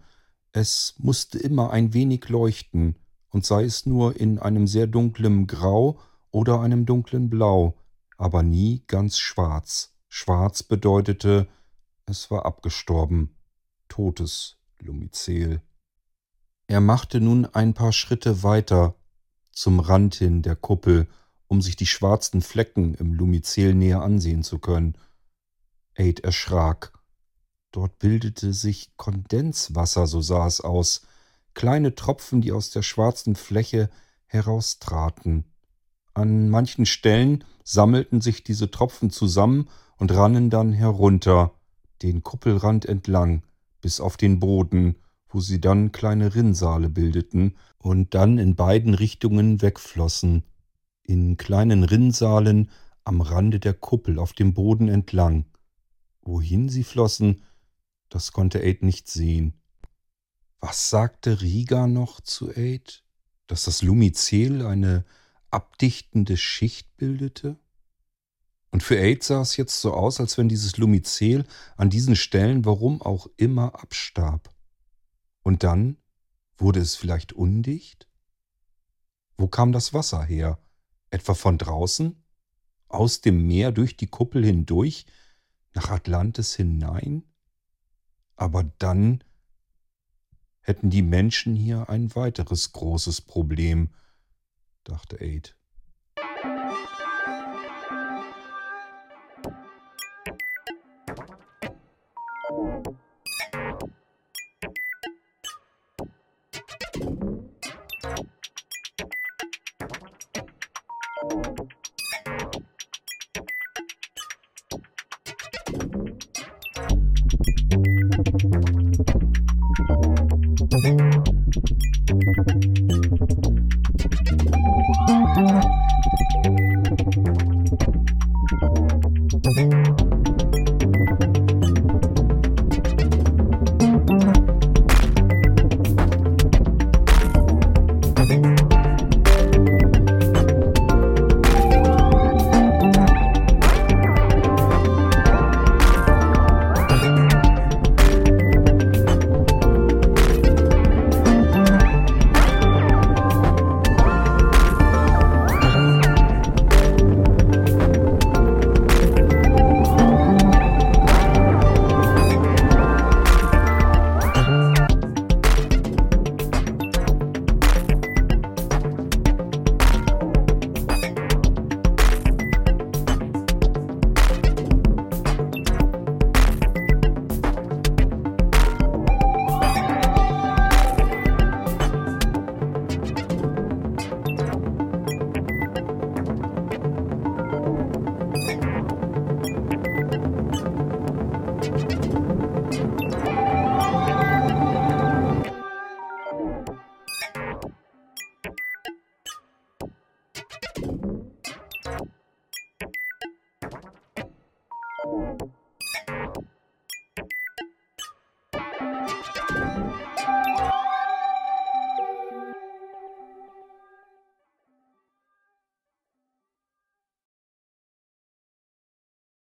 Es 0.52 0.94
musste 0.98 1.38
immer 1.38 1.70
ein 1.70 1.94
wenig 1.94 2.28
leuchten, 2.28 2.96
und 3.30 3.44
sei 3.44 3.64
es 3.64 3.84
nur 3.84 4.16
in 4.16 4.38
einem 4.38 4.68
sehr 4.68 4.86
dunklen 4.86 5.48
Grau 5.48 5.98
oder 6.30 6.60
einem 6.60 6.86
dunklen 6.86 7.30
Blau, 7.30 7.76
aber 8.16 8.44
nie 8.44 8.84
ganz 8.86 9.18
schwarz. 9.18 9.96
Schwarz 10.08 10.62
bedeutete, 10.62 11.48
es 12.06 12.30
war 12.30 12.46
abgestorben 12.46 13.34
totes 13.88 14.56
Lumizel. 14.78 15.62
Er 16.68 16.80
machte 16.80 17.20
nun 17.20 17.46
ein 17.46 17.74
paar 17.74 17.92
Schritte 17.92 18.44
weiter 18.44 18.94
zum 19.54 19.80
Rand 19.80 20.16
hin 20.16 20.42
der 20.42 20.56
Kuppel, 20.56 21.08
um 21.46 21.62
sich 21.62 21.76
die 21.76 21.86
schwarzen 21.86 22.42
Flecken 22.42 22.94
im 22.94 23.14
Lumizel 23.14 23.74
näher 23.74 24.02
ansehen 24.02 24.42
zu 24.42 24.58
können. 24.58 24.96
Aid 25.94 26.20
erschrak. 26.20 26.92
Dort 27.70 27.98
bildete 27.98 28.52
sich 28.52 28.96
Kondenswasser, 28.96 30.06
so 30.06 30.20
sah 30.20 30.46
es 30.46 30.60
aus, 30.60 31.02
kleine 31.54 31.94
Tropfen, 31.94 32.40
die 32.40 32.52
aus 32.52 32.70
der 32.70 32.82
schwarzen 32.82 33.36
Fläche 33.36 33.90
heraustraten. 34.26 35.44
An 36.12 36.48
manchen 36.48 36.86
Stellen 36.86 37.44
sammelten 37.64 38.20
sich 38.20 38.44
diese 38.44 38.70
Tropfen 38.70 39.10
zusammen 39.10 39.68
und 39.96 40.12
rannen 40.12 40.50
dann 40.50 40.72
herunter, 40.72 41.52
den 42.02 42.22
Kuppelrand 42.22 42.86
entlang, 42.86 43.42
bis 43.80 44.00
auf 44.00 44.16
den 44.16 44.38
Boden, 44.38 44.96
wo 45.34 45.40
sie 45.40 45.60
dann 45.60 45.90
kleine 45.90 46.36
Rinnsale 46.36 46.88
bildeten 46.88 47.56
und 47.78 48.14
dann 48.14 48.38
in 48.38 48.54
beiden 48.54 48.94
Richtungen 48.94 49.62
wegflossen, 49.62 50.44
in 51.02 51.36
kleinen 51.36 51.82
Rinnsalen 51.82 52.70
am 53.02 53.20
Rande 53.20 53.58
der 53.58 53.74
Kuppel 53.74 54.20
auf 54.20 54.32
dem 54.32 54.54
Boden 54.54 54.86
entlang. 54.86 55.46
Wohin 56.22 56.68
sie 56.68 56.84
flossen, 56.84 57.42
das 58.10 58.30
konnte 58.30 58.60
Aid 58.60 58.84
nicht 58.84 59.10
sehen. 59.10 59.54
Was 60.60 60.88
sagte 60.88 61.42
Riga 61.42 61.88
noch 61.88 62.20
zu 62.20 62.54
Aid? 62.56 63.02
Dass 63.48 63.64
das 63.64 63.82
Lumizel 63.82 64.64
eine 64.64 65.04
abdichtende 65.50 66.36
Schicht 66.36 66.96
bildete? 66.96 67.56
Und 68.70 68.84
für 68.84 68.98
AIDS 68.98 69.26
sah 69.26 69.40
es 69.40 69.56
jetzt 69.56 69.80
so 69.80 69.94
aus, 69.94 70.20
als 70.20 70.38
wenn 70.38 70.48
dieses 70.48 70.78
Lumizel 70.78 71.44
an 71.76 71.90
diesen 71.90 72.14
Stellen, 72.14 72.64
warum 72.64 73.02
auch 73.02 73.28
immer, 73.36 73.74
abstarb. 73.82 74.53
Und 75.44 75.62
dann 75.62 75.98
wurde 76.56 76.80
es 76.80 76.96
vielleicht 76.96 77.32
undicht? 77.32 78.08
Wo 79.36 79.46
kam 79.46 79.72
das 79.72 79.92
Wasser 79.92 80.24
her? 80.24 80.58
Etwa 81.10 81.34
von 81.34 81.58
draußen? 81.58 82.24
Aus 82.88 83.20
dem 83.20 83.46
Meer 83.46 83.70
durch 83.70 83.96
die 83.96 84.06
Kuppel 84.06 84.44
hindurch? 84.44 85.06
Nach 85.74 85.90
Atlantis 85.90 86.54
hinein? 86.54 87.24
Aber 88.36 88.64
dann 88.78 89.22
hätten 90.60 90.88
die 90.88 91.02
Menschen 91.02 91.54
hier 91.54 91.90
ein 91.90 92.14
weiteres 92.16 92.72
großes 92.72 93.20
Problem, 93.20 93.90
dachte 94.82 95.20
Aid. 95.20 95.56